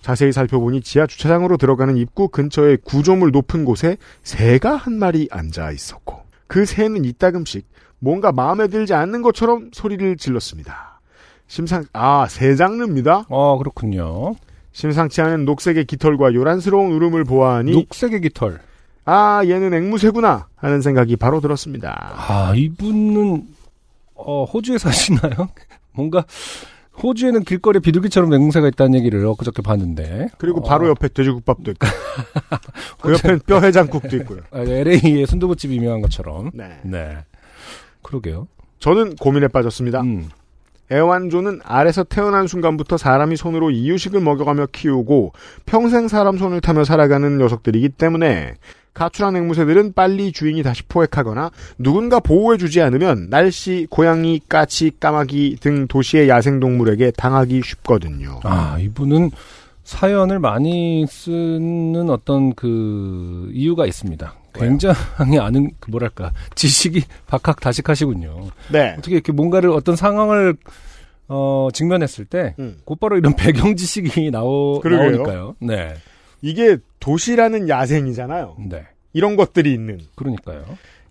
[0.00, 6.22] 자세히 살펴보니 지하 주차장으로 들어가는 입구 근처에 구조물 높은 곳에 새가 한 마리 앉아 있었고
[6.46, 7.66] 그 새는 이따금씩
[7.98, 11.00] 뭔가 마음에 들지 않는 것처럼 소리를 질렀습니다.
[11.46, 13.26] 심상 아 새 장르입니다.
[13.28, 14.34] 어, 그렇군요.
[14.72, 18.60] 심상치 않은 녹색의 깃털과 요란스러운 울음을 보아하니 녹색의 깃털.
[19.04, 22.12] 아 얘는 앵무새구나 하는 생각이 바로 들었습니다.
[22.16, 23.46] 아, 이분은,
[24.14, 25.48] 어, 호주에 사시나요?
[25.92, 26.24] 뭔가,
[27.02, 30.28] 호주에는 길거리에 비둘기처럼 맹무새가 있다는 얘기를 엊그저께 봤는데.
[30.38, 31.86] 그리고 어, 바로 옆에 돼지국밥도 있고
[33.00, 34.40] 그 옆엔 뼈 해장국도 있고요.
[34.52, 36.50] 아, LA의 순두부집이 유명한 것처럼.
[36.54, 36.78] 네.
[36.82, 37.18] 네.
[38.02, 38.46] 그러게요.
[38.78, 40.02] 저는 고민에 빠졌습니다.
[40.02, 40.28] 음.
[40.92, 45.32] 애완조는 알에서 태어난 순간부터 사람이 손으로 이유식을 먹여가며 키우고
[45.64, 48.54] 평생 사람 손을 타며 살아가는 녀석들이기 때문에
[48.94, 56.28] 가출한 앵무새들은 빨리 주인이 다시 포획하거나 누군가 보호해주지 않으면 날씨, 고양이, 까치, 까마귀 등 도시의
[56.28, 58.40] 야생동물에게 당하기 쉽거든요.
[58.44, 59.30] 아, 이분은
[59.84, 64.34] 사연을 많이 쓰는 어떤 그 이유가 있습니다.
[64.52, 68.48] 굉장히 아는 그 뭐랄까 지식이 박학다식하시군요.
[68.72, 68.94] 네.
[68.98, 70.56] 어떻게 이렇게 뭔가를 어떤 상황을
[71.28, 72.76] 어 직면했을 때 음.
[72.84, 75.10] 곧바로 이런 배경 지식이 나오 그러게요.
[75.10, 75.54] 나오니까요.
[75.60, 75.94] 네,
[76.42, 78.56] 이게 도시라는 야생이잖아요.
[78.68, 80.00] 네, 이런 것들이 있는.
[80.14, 80.64] 그러니까요.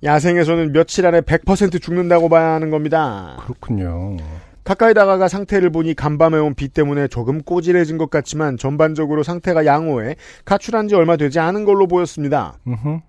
[0.04, 3.38] 야생에서는 며칠 안에 100% 죽는다고 봐야 하는 겁니다.
[3.44, 4.18] 그렇군요.
[4.64, 10.16] 가까이 다가가 상태를 보니 간밤에 온 비 때문에 조금 꼬질해진 것 같지만 전반적으로 상태가 양호해
[10.46, 12.58] 가출한 지 얼마 되지 않은 걸로 보였습니다.
[12.68, 13.00] 음흠.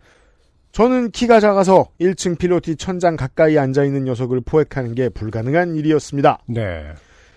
[0.72, 6.38] 저는 키가 작아서 1층 필로티 천장 가까이 앉아있는 녀석을 포획하는 게 불가능한 일이었습니다.
[6.46, 6.84] 네.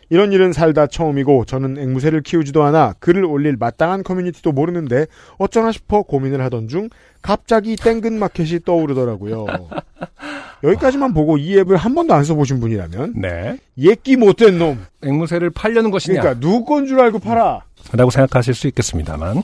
[0.09, 5.07] 이런 일은 살다 처음이고 저는 앵무새를 키우지도 않아 글을 올릴 마땅한 커뮤니티도 모르는데
[5.37, 6.89] 어쩌나 싶어 고민을 하던 중
[7.23, 9.45] 갑자기 땡근 마켓이 떠오르더라고요.
[10.63, 13.57] 여기까지만 보고 이 앱을 한 번도 안 써보신 분이라면 네.
[13.77, 14.85] 예끼 못된 놈.
[15.03, 16.21] 앵무새를 팔려는 것이냐?
[16.21, 17.63] 그러니까 누구 건 줄 알고 팔아.
[17.93, 19.41] 라고 생각하실 수 있겠습니다만.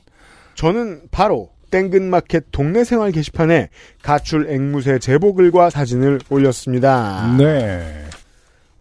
[0.55, 3.69] 저는 바로 땡근마켓 동네 생활 게시판에
[4.03, 7.35] 가출 앵무새 제보글과 사진을 올렸습니다.
[7.37, 8.05] 네.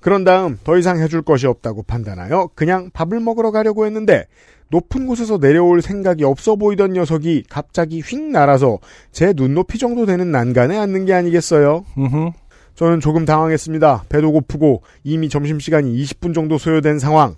[0.00, 4.26] 그런 다음 더 이상 해줄 것이 없다고 판단하여 그냥 밥을 먹으러 가려고 했는데
[4.70, 8.78] 높은 곳에서 내려올 생각이 없어 보이던 녀석이 갑자기 휙 날아서
[9.12, 11.84] 제 눈높이 정도 되는 난간에 앉는 게 아니겠어요?
[11.98, 12.30] 음흠.
[12.76, 14.04] 저는 조금 당황했습니다.
[14.08, 17.34] 배도 고프고 이미 점심시간이 20분 정도 소요된 상황.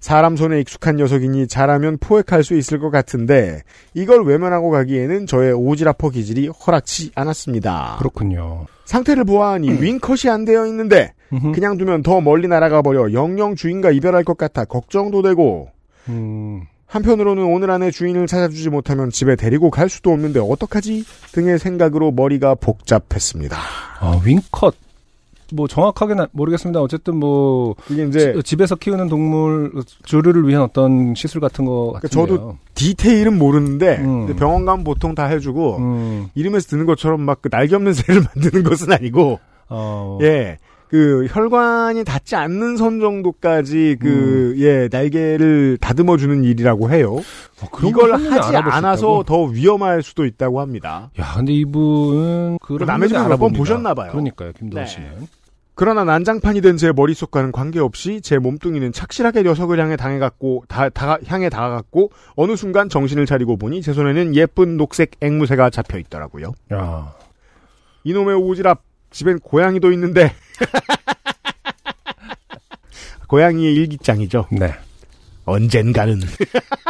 [0.00, 3.62] 사람 손에 익숙한 녀석이니 잘하면 포획할 수 있을 것 같은데
[3.94, 7.96] 이걸 외면하고 가기에는 저의 오지라퍼 기질이 허락치 않았습니다.
[7.98, 8.66] 그렇군요.
[8.84, 11.52] 상태를 보아하니 윙컷이 안 되어 있는데 음흠.
[11.52, 15.68] 그냥 두면 더 멀리 날아가 버려 영영 주인과 이별할 것 같아 걱정도 되고
[16.08, 22.12] 음, 한편으로는 오늘 안에 주인을 찾아주지 못하면 집에 데리고 갈 수도 없는데 어떡하지 등의 생각으로
[22.12, 23.56] 머리가 복잡했습니다.
[24.00, 24.74] 아, 윙컷.
[25.52, 26.80] 뭐 정확하게는 모르겠습니다.
[26.80, 29.72] 어쨌든 뭐 이게 이제 지- 집에서 키우는 동물
[30.04, 32.26] 조류를 위한 어떤 시술 같은 거 그러니까 같은데요.
[32.36, 34.36] 저도 디테일은 모르는데 음.
[34.36, 38.62] 병원 가면 보통 다 해주고 음, 이름에서 드는 것처럼 막 그 날개 없는 새를 만드는
[38.64, 39.38] 것은 아니고
[39.68, 40.58] 어, 예.
[40.90, 47.16] 그 혈관이 닿지 않는 선 정도까지 그예 날개를 다듬어 주는 일이라고 해요.
[47.60, 49.22] 어, 이걸 하지 않아서?
[49.26, 51.10] 더 위험할 수도 있다고 합니다.
[51.20, 53.52] 야, 근데 이분은 그걸 남의 한 몇번.
[53.52, 54.12] 보셨나 봐요.
[54.12, 54.86] 그러니까요, 김도호 네.
[54.88, 55.08] 씨는.
[55.80, 61.48] 그러나 난장판이 된 제 머릿속과는 관계없이 제 몸뚱이는 착실하게 녀석을 향해 당해갔고 다, 다- 향해
[61.48, 66.52] 다가갔고 어느 순간 정신을 차리고 보니 제 손에는 예쁜 녹색 앵무새가 잡혀 있더라고요.
[66.72, 67.14] 야,
[68.02, 68.76] 이놈의 오지랖
[69.12, 70.34] 집엔 고양이도 있는데
[73.28, 74.46] 고양이의 일기장이죠.
[74.50, 74.74] 네.
[75.44, 76.20] 언젠가는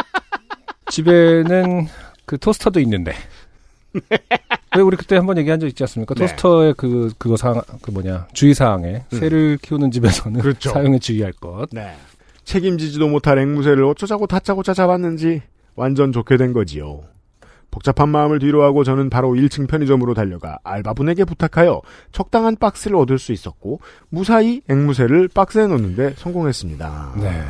[0.89, 1.87] 집에는
[2.25, 3.13] 그 토스터도 있는데.
[4.75, 6.13] 왜 우리 그때 한번 얘기한 적 있지 않습니까?
[6.15, 6.21] 네.
[6.21, 9.19] 토스터의 그 그거 상 그 뭐냐 주의 사항에 음.
[9.19, 10.69] 새를 키우는 집에서는 그렇죠.
[10.73, 11.67] 사용에 주의할 것.
[11.71, 11.95] 네.
[12.43, 15.41] 책임지지도 못할 앵무새를 어쩌자고 다짜고짜 잡았는지
[15.75, 17.03] 완전 좋게 된 거지요.
[17.71, 21.81] 복잡한 마음을 뒤로하고 저는 바로 1층 편의점으로 달려가 알바분에게 부탁하여
[22.11, 23.79] 적당한 박스를 얻을 수 있었고
[24.09, 27.13] 무사히 앵무새를 박스에 넣는데 성공했습니다.
[27.21, 27.43] 네.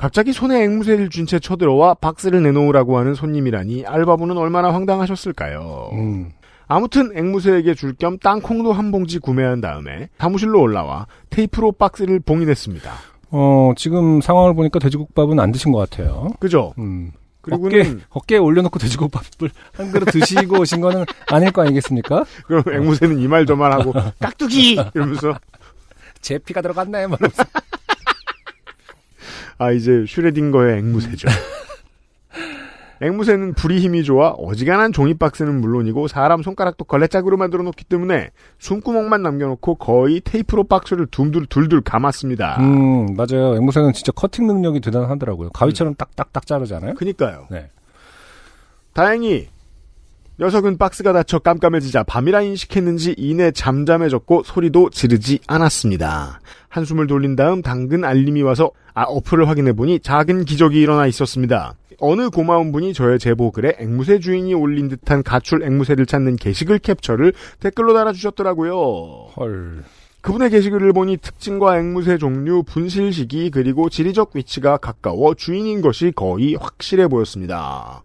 [0.00, 5.90] 갑자기 손에 앵무새를 쥔 채 쳐들어와 박스를 내놓으라고 하는 손님이라니 알바분은 얼마나 황당하셨을까요?
[5.92, 6.32] 음.
[6.66, 12.90] 아무튼 앵무새에게 줄 겸 땅콩도 한 봉지 구매한 다음에 사무실로 올라와 테이프로 박스를 봉인했습니다.
[13.32, 16.30] 어 지금 상황을 보니까 돼지국밥은 안 드신 것 같아요.
[16.40, 16.72] 그죠?
[16.78, 17.12] 음.
[17.42, 22.24] 그리고는 어깨에 올려놓고 돼지국밥을 한 그릇 드시고 오신 거는 아닐 거 아니겠습니까?
[22.46, 25.34] 그럼 앵무새는 이 말 저 말 하고 깍두기 이러면서
[26.20, 26.60] 제 피가.
[27.08, 27.44] 뭐 이러면서.
[29.60, 31.28] 아 이제 슈레딩거의 앵무새죠.
[33.02, 39.22] 앵무새는 불이 힘이 좋아 어지간한 종이 박스는 물론이고 사람 손가락도 걸레짝으로 만들어 놓기 때문에 숨구멍만
[39.22, 42.56] 남겨놓고 거의 테이프로 박스를 둠둘 둘둘 감았습니다.
[42.60, 43.54] 음, 맞아요.
[43.56, 45.50] 앵무새는 진짜 커팅 능력이 대단하더라고요.
[45.50, 46.94] 가위처럼 딱딱딱 자르잖아요.
[46.94, 47.46] 그니까요.
[47.50, 47.70] 네.
[48.94, 49.48] 다행히
[50.38, 56.40] 녀석은 박스가 닫혀 깜깜해지자 밤이라 인식했는지 이내 잠잠해졌고 소리도 지르지 않았습니다.
[56.70, 61.74] 한숨을 돌린 다음 당근 알림이 와서 아 어플을 확인해 보니 작은 기적이 일어나 있었습니다.
[62.00, 67.34] 어느 고마운 분이 저의 제보 글에 앵무새 주인이 올린 듯한 가출 앵무새를 찾는 게시글 캡처를
[67.60, 68.74] 댓글로 달아주셨더라고요.
[69.36, 69.84] 헐.
[70.22, 76.56] 그분의 게시글을 보니 특징과 앵무새 종류, 분실 시기, 그리고 지리적 위치가 가까워 주인인 것이 거의
[76.56, 78.02] 확실해 보였습니다.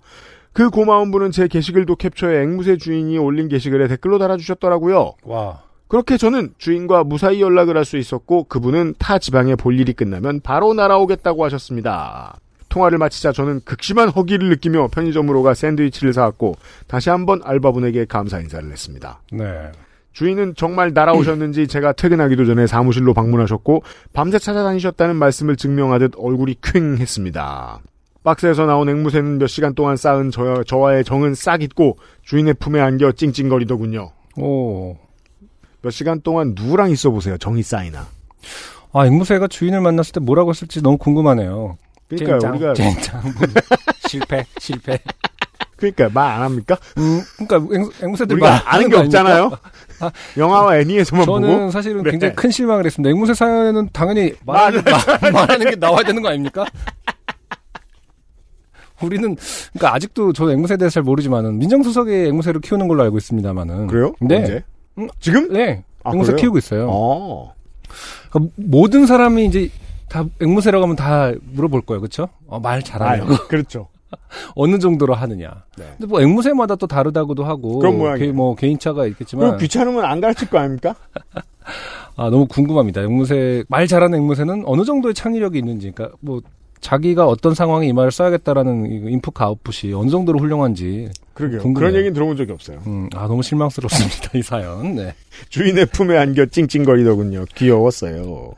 [0.53, 5.15] 그 고마운 분은 제 게시글도 캡처해 앵무새 주인이 올린 게시글에 댓글로 달아주셨더라고요.
[5.23, 5.64] 와.
[5.87, 10.73] 그렇게 저는 주인과 무사히 연락을 할 수 있었고 그분은 타 지방에 볼 일이 끝나면 바로
[10.73, 12.39] 날아오겠다고 하셨습니다.
[12.69, 16.55] 통화를 마치자 저는 극심한 허기를 느끼며 편의점으로 가 샌드위치를 사왔고
[16.87, 19.21] 다시 한번 알바분에게 감사 인사를 했습니다.
[19.31, 19.71] 네.
[20.13, 23.83] 주인은 정말 날아오셨는지 제가 퇴근하기도 전에 사무실로 방문하셨고
[24.13, 27.79] 밤새 찾아다니셨다는 말씀을 증명하듯 얼굴이 퀭했습니다.
[28.23, 33.11] 박스에서 나온 앵무새는 몇 시간 동안 쌓은 저, 저와의 정은 싹 잊고 주인의 품에 안겨
[33.11, 34.11] 찡찡거리더군요.
[34.37, 34.97] 오.
[35.85, 37.37] 몇 시간 동안 누구랑 있어 보세요.
[37.37, 38.07] 정이 쌓이나.
[38.91, 41.77] 아, 앵무새가 주인을 만났을 때 뭐라고 했을지 너무 궁금하네요.
[42.09, 43.21] 그러니까 우리가 젠장.
[44.09, 44.97] 실패, 실패.
[45.75, 46.75] 그러니까 말 안 합니까?
[46.97, 48.95] 음, 그러니까 앵, 앵무새들 우리가 말 아는 게?
[48.97, 49.51] 없잖아요.
[50.37, 51.71] 영화와 애니에서만 저는 보고.
[51.71, 52.09] 사실은 네.
[52.11, 53.11] 굉장히 큰 실망을 했습니다.
[53.11, 54.81] 앵무새 사연에는 당연히 말하는,
[55.21, 56.65] 말, 말하는 게 나와야 되는 거 아닙니까?
[59.03, 59.35] 우리는
[59.73, 64.13] 그러니까 아직도 저 앵무새에 대해서 잘 모르지만은 민정수석이 앵무새를 키우는 걸로 알고 있습니다만은 그래요?
[64.21, 64.37] 네.
[64.37, 64.63] 언제?
[64.97, 65.51] 음, 지금?
[65.51, 65.83] 네.
[66.03, 66.41] 아, 앵무새 그래요?
[66.41, 66.87] 키우고 있어요.
[66.89, 67.53] 어.
[68.29, 69.69] 그러니까 모든 사람이 이제
[70.09, 72.29] 다 앵무새라고 하면 다 물어볼 거예요, 그렇죠?
[72.47, 73.87] 어, 말 잘하냐고 아, 그렇죠.
[74.55, 75.63] 어느 정도로 하느냐.
[75.77, 75.85] 네.
[75.97, 78.31] 근데 뭐 앵무새마다 또 다르다고도 하고 그런 모양이에요.
[78.31, 80.95] 개- 뭐 개인차가 있겠지만 귀찮으면 안 가르칠 거 아닙니까?
[82.15, 83.01] 아 너무 궁금합니다.
[83.01, 86.39] 앵무새 말 잘하는 앵무새는 어느 정도의 창의력이 있는지, 그러니까 뭐
[86.85, 91.09] 자기가 어떤 상황에 이 말을 써야겠다라는 이 인풋과 아웃풋이 어느 정도로 훌륭한지.
[91.33, 91.61] 그러게요.
[91.61, 91.89] 궁금해요.
[91.89, 92.79] 그런 얘기는 들어본 적이 없어요.
[92.85, 94.93] 음, 아 너무 실망스럽습니다 이 사연.
[94.93, 95.15] 네.
[95.49, 97.45] 주인의 품에 안겨 찡찡거리더군요.
[97.55, 98.53] 귀여웠어요.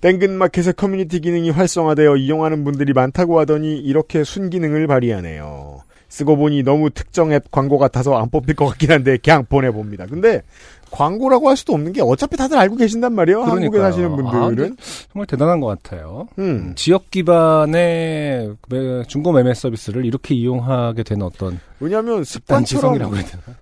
[0.00, 5.82] 땡근마켓의 커뮤니티 기능이 활성화되어 이용하는 분들이 많다고 하더니 이렇게 순기능을 발휘하네요.
[6.12, 10.04] 쓰고 보니 너무 특정 앱 광고 같아서 안 뽑힐 것 같긴 한데 그냥 보내봅니다.
[10.04, 10.42] 근데
[10.90, 13.40] 광고라고 할 수도 없는 게 어차피 다들 알고 계신단 말이에요.
[13.44, 13.82] 한국에 그러니까요.
[13.92, 14.56] 사시는 아, 분들은.
[14.68, 16.28] 근데 정말 대단한 것 같아요.
[16.38, 16.74] 음.
[16.76, 23.00] 지역 기반의 매- 중고 매매 서비스를 이렇게 이용하게 되는 어떤 왜냐하면 습관처럼?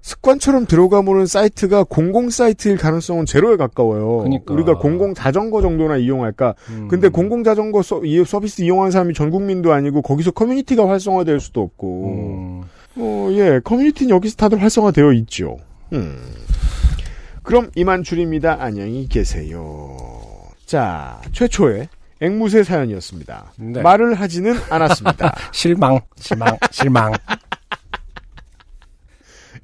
[0.02, 4.18] 습관처럼 들어가보는 사이트가 공공 사이트일 가능성은 제로에 가까워요.
[4.18, 4.52] 그러니까.
[4.52, 6.54] 우리가 공공 자전거 정도나 이용할까?
[6.68, 6.88] 음.
[6.88, 11.62] 근데 공공 자전거 서, 이 서비스 이용하는 사람이 전 국민도 아니고 거기서 커뮤니티가 활성화될 수도
[11.62, 12.04] 없고.
[12.04, 12.19] 음,
[13.00, 15.56] 어, 예, 커뮤니티는 여기서 다들 활성화되어 있죠.
[15.92, 16.18] 음.
[17.42, 18.58] 그럼 이만 줄입니다.
[18.60, 19.96] 안녕히 계세요.
[20.66, 21.88] 자, 최초의
[22.20, 23.52] 앵무새 사연이었습니다.
[23.56, 23.80] 네.
[23.80, 25.34] 말을 하지는 않았습니다.
[25.50, 27.12] 실망, 실망, 실망.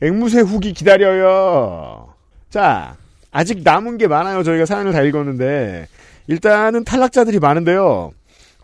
[0.01, 2.09] 앵무새 후기 기다려요.
[2.49, 2.97] 자,
[3.31, 4.43] 아직 남은 게 많아요.
[4.43, 5.89] 저희가 사연을 다 읽었는데
[6.27, 8.13] 일단은 탈락자들이 많은데요.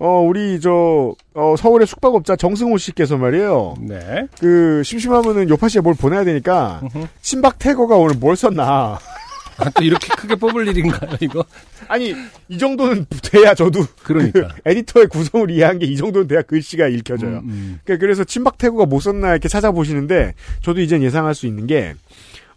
[0.05, 3.77] 어, 우리 저 어, 서울의 숙박업자 정승호 씨께서 말이에요.
[3.81, 4.27] 네.
[4.41, 7.07] 그 심심하면은 요파 씨에 뭘 보내야 되니까 음흠.
[7.21, 8.99] 친박 태거가 오늘 뭘 썼나?
[9.59, 11.45] 아, 또 이렇게 크게 뽑을 일인가요, 이거?
[11.87, 12.15] 아니
[12.49, 14.49] 이 정도는 돼야 저도 그러니까.
[14.67, 17.39] 에디터의 구성을 이해한 게 이 정도는 돼야 글씨가 읽혀져요.
[17.39, 17.81] 음, 음.
[17.85, 21.95] 그러니까 그래서 친박 태구가 못 썼나 이렇게 찾아보시는데 저도 이젠 예상할 수 있는 게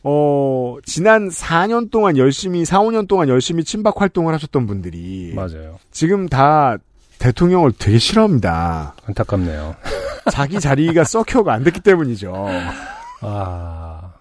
[0.02, 5.78] 어, 지난 4년 동안 열심히 4, 5년 동안 열심히 친박 활동을 하셨던 분들이 맞아요.
[5.92, 6.78] 지금 다
[7.20, 8.96] 대통령을 되게 싫어합니다.
[9.08, 9.76] 안타깝네요.
[10.32, 12.34] 자기 자리가 썩혀가 안 됐기 때문이죠.
[13.22, 14.12] 아.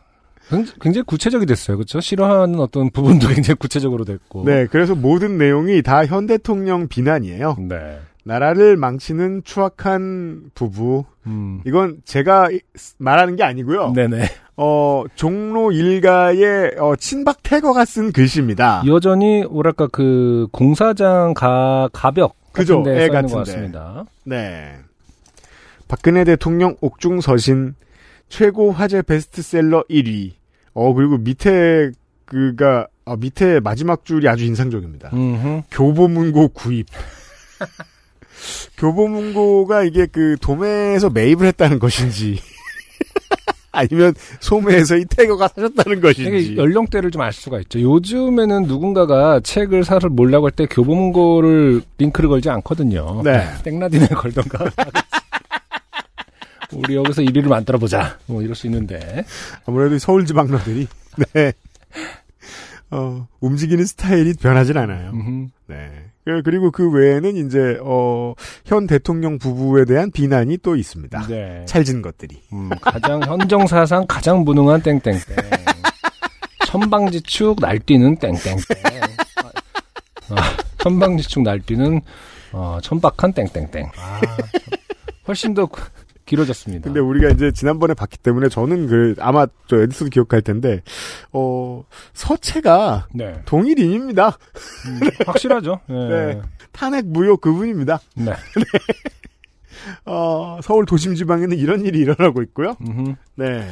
[0.50, 1.78] 굉- 굉장히 구체적이 됐어요.
[1.78, 2.00] 그렇죠?
[2.00, 4.44] 싫어하는 어떤 부분도 굉장히 구체적으로 됐고.
[4.44, 7.56] 네, 그래서 모든 내용이 다 현 대통령 비난이에요.
[7.68, 7.98] 네.
[8.26, 11.04] 나라를 망치는 추악한 부부.
[11.26, 11.60] 음.
[11.66, 12.60] 이건 제가 이-
[12.98, 13.92] 말하는 게 아니고요.
[13.92, 14.24] 네네.
[14.56, 18.82] 어, 종로 일가의 어, 친박 태거가 쓴 글씨입니다.
[18.86, 23.34] 여전히 뭐랄까 그 공사장 가 가벽 그죠, 애 같은데.
[23.34, 24.04] 같습니다.
[24.24, 24.76] 네.
[25.88, 27.74] 박근혜 대통령 옥중 서신
[28.28, 30.32] 최고 화제 베스트셀러 1위.
[30.72, 31.90] 어 그리고 밑에
[32.24, 35.10] 그가 아, 밑에 마지막 줄이 아주 인상적입니다.
[35.12, 35.62] 음흠.
[35.70, 36.86] 교보문고 구입.
[38.78, 42.40] 교보문고가 이게 그 도매에서 매입을 했다는 것인지
[43.74, 47.80] 아니면 소매에서 이 태거가 사셨다는 것인지 연령대를 좀 알 수가 있죠.
[47.80, 53.22] 요즘에는 누군가가 책을 사서 몰라고 할 때 교보문고를 링크를 걸지 않거든요.
[53.24, 53.44] 네.
[53.64, 54.64] 땡라딘을 걸던가.
[56.72, 58.18] 우리 여기서 1위를 만들어 보자.
[58.26, 59.24] 뭐 이럴 수 있는데.
[59.66, 60.86] 아무래도 이 서울 지방러들이
[61.34, 61.52] 네.
[62.90, 65.10] 어, 움직이는 스타일이 변하진 않아요.
[65.12, 65.48] 음흠.
[65.68, 66.03] 네.
[66.24, 71.26] 그- 그리고 그 외에는 이제 어, 현 대통령 부부에 대한 비난이 또 있습니다.
[71.26, 71.64] 네.
[71.66, 72.40] 찰진 것들이.
[72.52, 75.20] 음, 가장 헌정사상 가장 무능한 땡땡땡.
[76.66, 78.56] 천방지축 날뛰는 땡땡땡.
[80.30, 82.00] 아, 천방지축 날뛰는
[82.52, 83.90] 어, 천박한 땡땡땡.
[83.96, 84.20] 아,
[85.28, 85.68] 훨씬 더
[86.26, 86.84] 길어졌습니다.
[86.84, 90.82] 근데 우리가 이제 지난번에 봤기 때문에 저는 그 아마 저 에디슨도 기억할 텐데
[91.32, 94.38] 어 서체가 네, 동일인입니다.
[94.86, 95.80] 음, 확실하죠.
[95.88, 96.08] 네.
[96.08, 96.42] 네.
[96.72, 98.00] 탄핵 무효 그분입니다.
[98.16, 98.32] 네.
[100.06, 102.76] 어 서울 도심 지방에는 이런 일이 일어나고 있고요.
[102.80, 103.14] 음흠.
[103.36, 103.68] 네.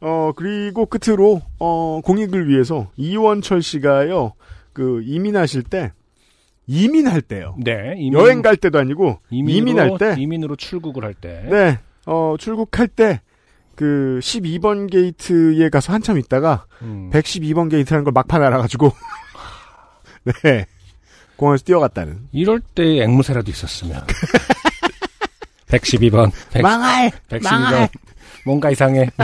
[0.00, 4.32] 어 그리고 끝으로 어 공익을 위해서 이원철 씨가요
[4.72, 5.92] 그 이민하실 때
[6.72, 7.54] 이민할 때요.
[7.58, 7.94] 네.
[7.98, 11.44] 이민, 여행 갈 때도 아니고 이민으로, 이민할 때 이민으로 출국을 할 때.
[11.50, 11.78] 네.
[12.06, 13.20] 어, 출국할 때,
[13.74, 17.10] 그, 12번 게이트에 가서 한참 있다가, 음.
[17.12, 18.90] 112번 게이트라는 걸 막판 알아가지고,
[20.42, 20.64] 네.
[21.36, 22.28] 공항에서 뛰어갔다는.
[22.32, 24.06] 이럴 때 앵무새라도 있었으면.
[25.68, 26.32] 112번.
[26.52, 27.10] 100, 망할!
[27.28, 27.90] 112번.
[28.46, 29.10] 뭔가 이상해.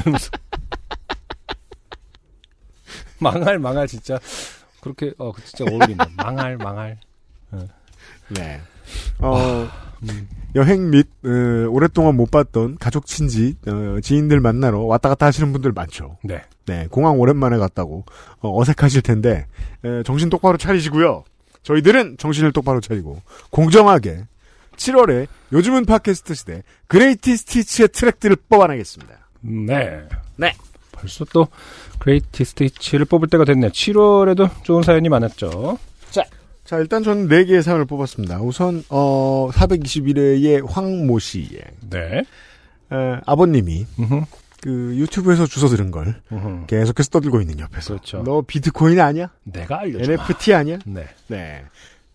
[3.19, 4.19] 망할, 망할, 진짜.
[4.81, 6.07] 그렇게, 어, 진짜 어울린다.
[6.17, 6.99] 망할, 망할.
[8.29, 8.61] 네.
[9.19, 9.69] 어,
[10.55, 15.73] 여행 및, 어, 오랫동안 못 봤던 가족 친지, 어, 지인들 만나러 왔다 갔다 하시는 분들
[15.73, 16.19] 많죠.
[16.25, 16.43] 네.
[16.67, 16.87] 네.
[16.91, 18.05] 공항 오랜만에 갔다고,
[18.41, 19.47] 어, 어색하실 텐데,
[19.85, 21.25] 에, 정신 똑바로 차리시고요.
[21.63, 23.21] 저희들은 정신을 똑바로 차리고,
[23.51, 24.27] 공정하게,
[24.77, 29.15] 7월에 요즘은 팟캐스트 시대, 그레이티 스티치의 트랙들을 뽑아내겠습니다.
[29.41, 30.03] 네.
[30.37, 30.55] 네.
[30.93, 31.49] 벌써 또,
[31.99, 33.71] 그레이티 스티치를 뽑을 때가 됐네요.
[33.71, 35.79] 7월에도 좋은 사연이 많았죠.
[36.69, 38.43] 자, 일단 저는 4개의 사연을 뽑았습니다.
[38.43, 42.19] 우선, 어, 421회의 황모 씨의, 네.
[42.93, 44.25] 에, 아버님이, 음흠,
[44.61, 46.67] 그, 유튜브에서 주워 들은 걸 음흠.
[46.67, 47.95] 계속해서 떠들고 있는 옆에서.
[47.95, 48.23] 그렇죠.
[48.23, 49.31] 너 비트코인 아니야?
[49.45, 50.13] 내가 알려줘.
[50.13, 50.77] NFT 아니야?
[50.85, 51.07] 네.
[51.29, 51.65] 네.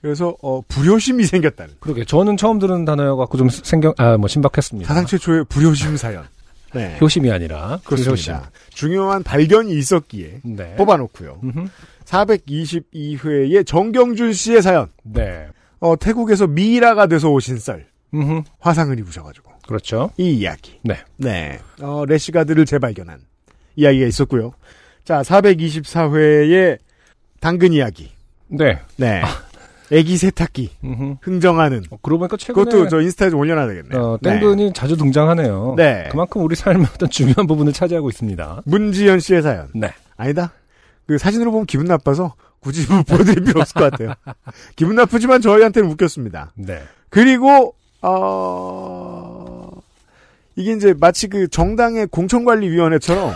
[0.03, 1.73] 그래서, 어, 불효심이 생겼다는.
[1.79, 2.05] 그러게.
[2.05, 4.87] 저는 처음 들은 단어여 갖고 좀 생경, 아, 뭐, 신박했습니다.
[4.87, 6.27] 사상 최초의 불효심 사연.
[6.75, 6.97] 네.
[7.01, 7.79] 효심이 아니라.
[7.83, 8.51] 그렇습니다.
[8.69, 10.41] 중요한 발견이 있었기에.
[10.43, 10.75] 네.
[10.75, 11.39] 뽑아놓고요.
[11.43, 11.67] 음흠.
[12.13, 14.89] 422회의 정경준 씨의 사연.
[15.03, 15.47] 네.
[15.79, 17.87] 어, 태국에서 미이라가 돼서 오신 썰.
[18.13, 18.43] 음흠.
[18.59, 19.51] 화상을 입으셔가지고.
[19.67, 20.11] 그렇죠.
[20.17, 20.79] 이 이야기.
[20.83, 20.97] 네.
[21.17, 21.59] 네.
[21.81, 23.19] 어, 래시가드를 재발견한
[23.75, 24.51] 이야기가 있었고요.
[25.03, 26.77] 자, 424회의
[27.39, 28.11] 당근 이야기.
[28.47, 28.79] 네.
[28.97, 29.21] 네.
[29.91, 30.71] 애기 세탁기.
[30.83, 31.15] 음흠.
[31.21, 31.83] 흥정하는.
[31.89, 32.65] 어, 그러고 보니까 최근에.
[32.65, 34.01] 그것도 저 인스타에 좀 올려놔야 되겠네요.
[34.01, 35.73] 어, 땡근이 자주 등장하네요.
[35.77, 36.07] 네.
[36.11, 38.61] 그만큼 우리 삶의 어떤 중요한 부분을 차지하고 있습니다.
[38.65, 39.69] 문지연 씨의 사연.
[39.73, 39.91] 네.
[40.15, 40.53] 아니다.
[41.07, 44.13] 그 사진으로 보면 기분 나빠서 굳이 뭐 보여드릴 필요 없을 것 같아요.
[44.75, 46.53] 기분 나쁘지만 저희한테는 웃겼습니다.
[46.55, 46.81] 네.
[47.09, 49.69] 그리고 어
[50.55, 53.33] 이게 이제 마치 그 정당의 공천관리위원회처럼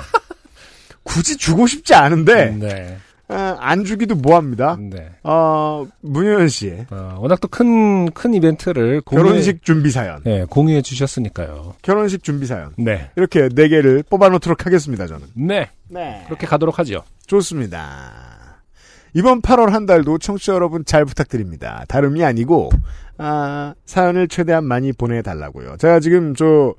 [1.04, 2.98] 굳이 주고 싶지 않은데 네.
[3.30, 4.78] 아, 안 주기도 뭐합니다.
[4.80, 5.10] 네.
[5.24, 10.82] 어 문효연 씨의 어, 워낙 또 큰, 큰 이벤트를 공유해, 결혼식 준비 사연, 네, 공유해
[10.82, 11.76] 주셨으니까요.
[11.82, 13.10] 결혼식 준비 사연 네.
[13.18, 15.08] 이렇게 네 개를 뽑아놓도록 하겠습니다.
[15.08, 15.28] 저는.
[15.36, 15.70] 네.
[15.90, 16.24] 네.
[16.28, 17.04] 그렇게 가도록 하죠.
[17.26, 18.28] 좋습니다.
[19.14, 21.84] 이번 8월 한 달도 청취자 여러분 잘 부탁드립니다.
[21.88, 22.70] 다름이 아니고
[23.18, 25.78] 아, 사연을 최대한 많이 보내달라고요.
[25.78, 26.76] 제가 지금 저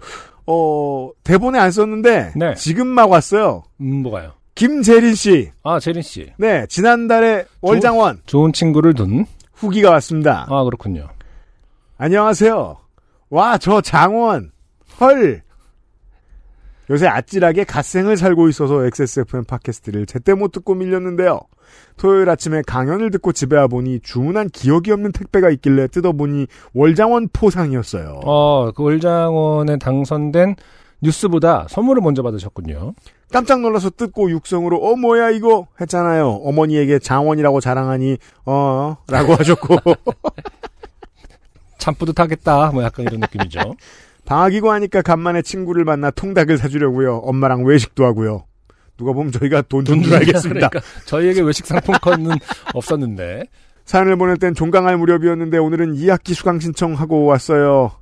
[0.46, 2.54] 어, 대본에 안 썼는데 네.
[2.54, 3.64] 지금 막 왔어요.
[3.80, 4.32] 음, 뭐가요?
[4.58, 6.32] 김재린 씨, 아, 재린 씨.
[6.36, 9.24] 네 지난달에 월장원 좋은 친구를 둔.
[9.54, 10.46] 후기가 왔습니다.
[10.50, 11.08] 아, 그렇군요.
[11.96, 12.76] 안녕하세요.
[13.30, 14.50] 와 저 장원
[15.00, 15.42] 헐.
[16.90, 21.38] 요새 아찔하게 갓생을 살고 있어서 XSFM 팟캐스트를 제때 못 듣고 밀렸는데요.
[21.96, 28.22] 토요일 아침에 강연을 듣고 집에 와보니 주문한 기억이 없는 택배가 있길래 뜯어보니 월장원 포상이었어요.
[28.24, 30.56] 어, 그 월장원에 당선된
[31.00, 32.94] 뉴스보다 선물을 먼저 받으셨군요.
[33.32, 36.28] 깜짝 놀라서 뜯고 육성으로 어 뭐야 이거 했잖아요.
[36.44, 38.16] 어머니에게 장원이라고 자랑하니
[38.46, 39.76] 어 라고 하셨고
[41.78, 42.70] 참 뿌듯하겠다.
[42.72, 43.74] 뭐 약간 이런 느낌이죠.
[44.24, 47.16] 방학이고 하니까 간만에 친구를 만나 통닭을 사주려고요.
[47.18, 48.44] 엄마랑 외식도 하고요.
[48.96, 50.68] 누가 보면 저희가 돈 준 줄 알겠습니다.
[50.68, 52.32] 그러니까 저희에게 외식 상품권은
[52.74, 53.44] 없었는데.
[53.84, 57.92] 사연을 보낼 땐 종강할 무렵이었는데 오늘은 2학기 수강 신청하고 왔어요.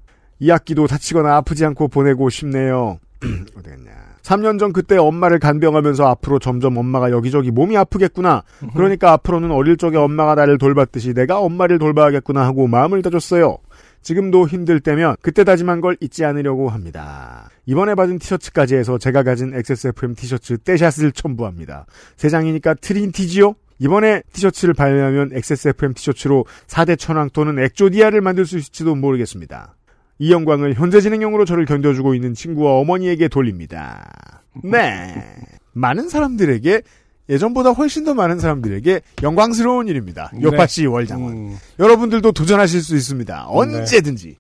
[0.41, 2.99] 2학기도 다치거나 아프지 않고 보내고 싶네요.
[3.57, 4.06] 어디갔냐.
[4.27, 8.43] 3년 전 그때 엄마를 간병하면서 앞으로 점점 엄마가 여기저기 몸이 아프겠구나.
[8.75, 13.59] 그러니까 앞으로는 어릴 적에 엄마가 나를 돌봤듯이 내가 엄마를 돌봐야겠구나 하고 마음을 다졌어요.
[14.03, 17.49] 지금도 힘들 때면 그때 다짐한 걸 잊지 않으려고 합니다.
[17.67, 21.87] 이번에 받은 티셔츠까지 해서 제가 가진 XSFM 티셔츠 떼샷을 첨부합니다.
[22.17, 23.55] 세 장이니까 트린티지요?
[23.79, 29.77] 이번에 티셔츠를 발매하면 XSFM 티셔츠로 4대 천왕 또는 액조디아를 만들 수 있을지도 모르겠습니다.
[30.19, 34.43] 이 영광을 현재 진행형으로 저를 견뎌주고 있는 친구와 어머니에게 돌립니다.
[34.65, 35.15] 네.
[35.73, 36.83] 많은 사람들에게
[37.29, 40.31] 예전보다 훨씬 더 많은 사람들에게 영광스러운 일입니다.
[40.33, 40.43] 네.
[40.43, 41.33] 요파시 월장원.
[41.33, 43.47] 음, 여러분들도 도전하실 수 있습니다.
[43.49, 44.37] 언제든지.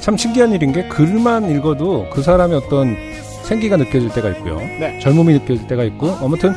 [0.00, 2.96] 참 신기한 일인 게 글만 읽어도 그 사람의 어떤
[3.44, 4.56] 생기가 느껴질 때가 있고요.
[4.58, 4.98] 네.
[5.00, 6.54] 젊음이 느껴질 때가 있고 아무튼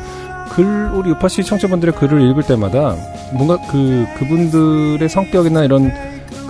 [0.54, 2.96] 글 우리 유파 씨 청취자분들의 글을 읽을 때마다
[3.32, 5.92] 뭔가 그 그분들의 성격이나 이런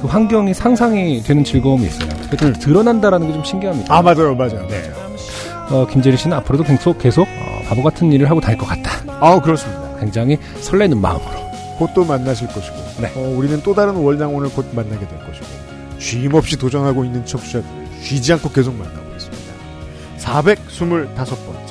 [0.01, 2.09] 그 환경이 상상이 되는 즐거움이 있어요.
[2.30, 3.94] 그게 다 드러난다라는 게 좀 신기합니다.
[3.94, 4.66] 아, 맞아요, 맞아요.
[4.68, 4.82] 네.
[5.70, 8.90] 어, 김재리 씨는 앞으로도 계속 계속 어, 바보 같은 일을 하고 다닐 것 같다.
[9.20, 9.97] 아, 그렇습니다.
[9.99, 11.47] 굉장히 설레는 마음으로.
[11.78, 12.76] 곧 또 만나실 것이고.
[13.01, 13.11] 네.
[13.16, 15.47] 어, 우리는 또 다른 월장원을 곧 만나게 될 것이고.
[15.99, 17.64] 쉼 없이 도전하고 있는 청취자들을
[18.03, 19.53] 쉬지 않고 계속 만나고 있습니다.
[20.18, 21.66] 425번째.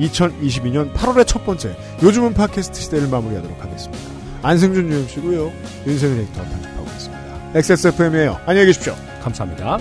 [0.00, 1.76] 2022년 8월의 첫 번째.
[2.02, 4.04] 요즘은 팟캐스트 시대를 마무리하도록 하겠습니다.
[4.42, 5.52] 안승준 UMC고요.
[5.86, 7.24] 윤세민 에디터가 편집하고 있습니다.
[7.54, 8.40] XSFM이에요.
[8.46, 8.94] 안녕히 계십시오.
[9.22, 9.78] 감사합니다.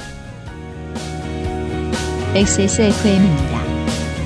[2.36, 3.62] XSFM입니다.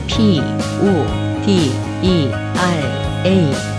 [0.08, 1.72] P, O, D,
[2.04, 3.78] E, R, A.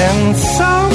[0.00, 0.87] And so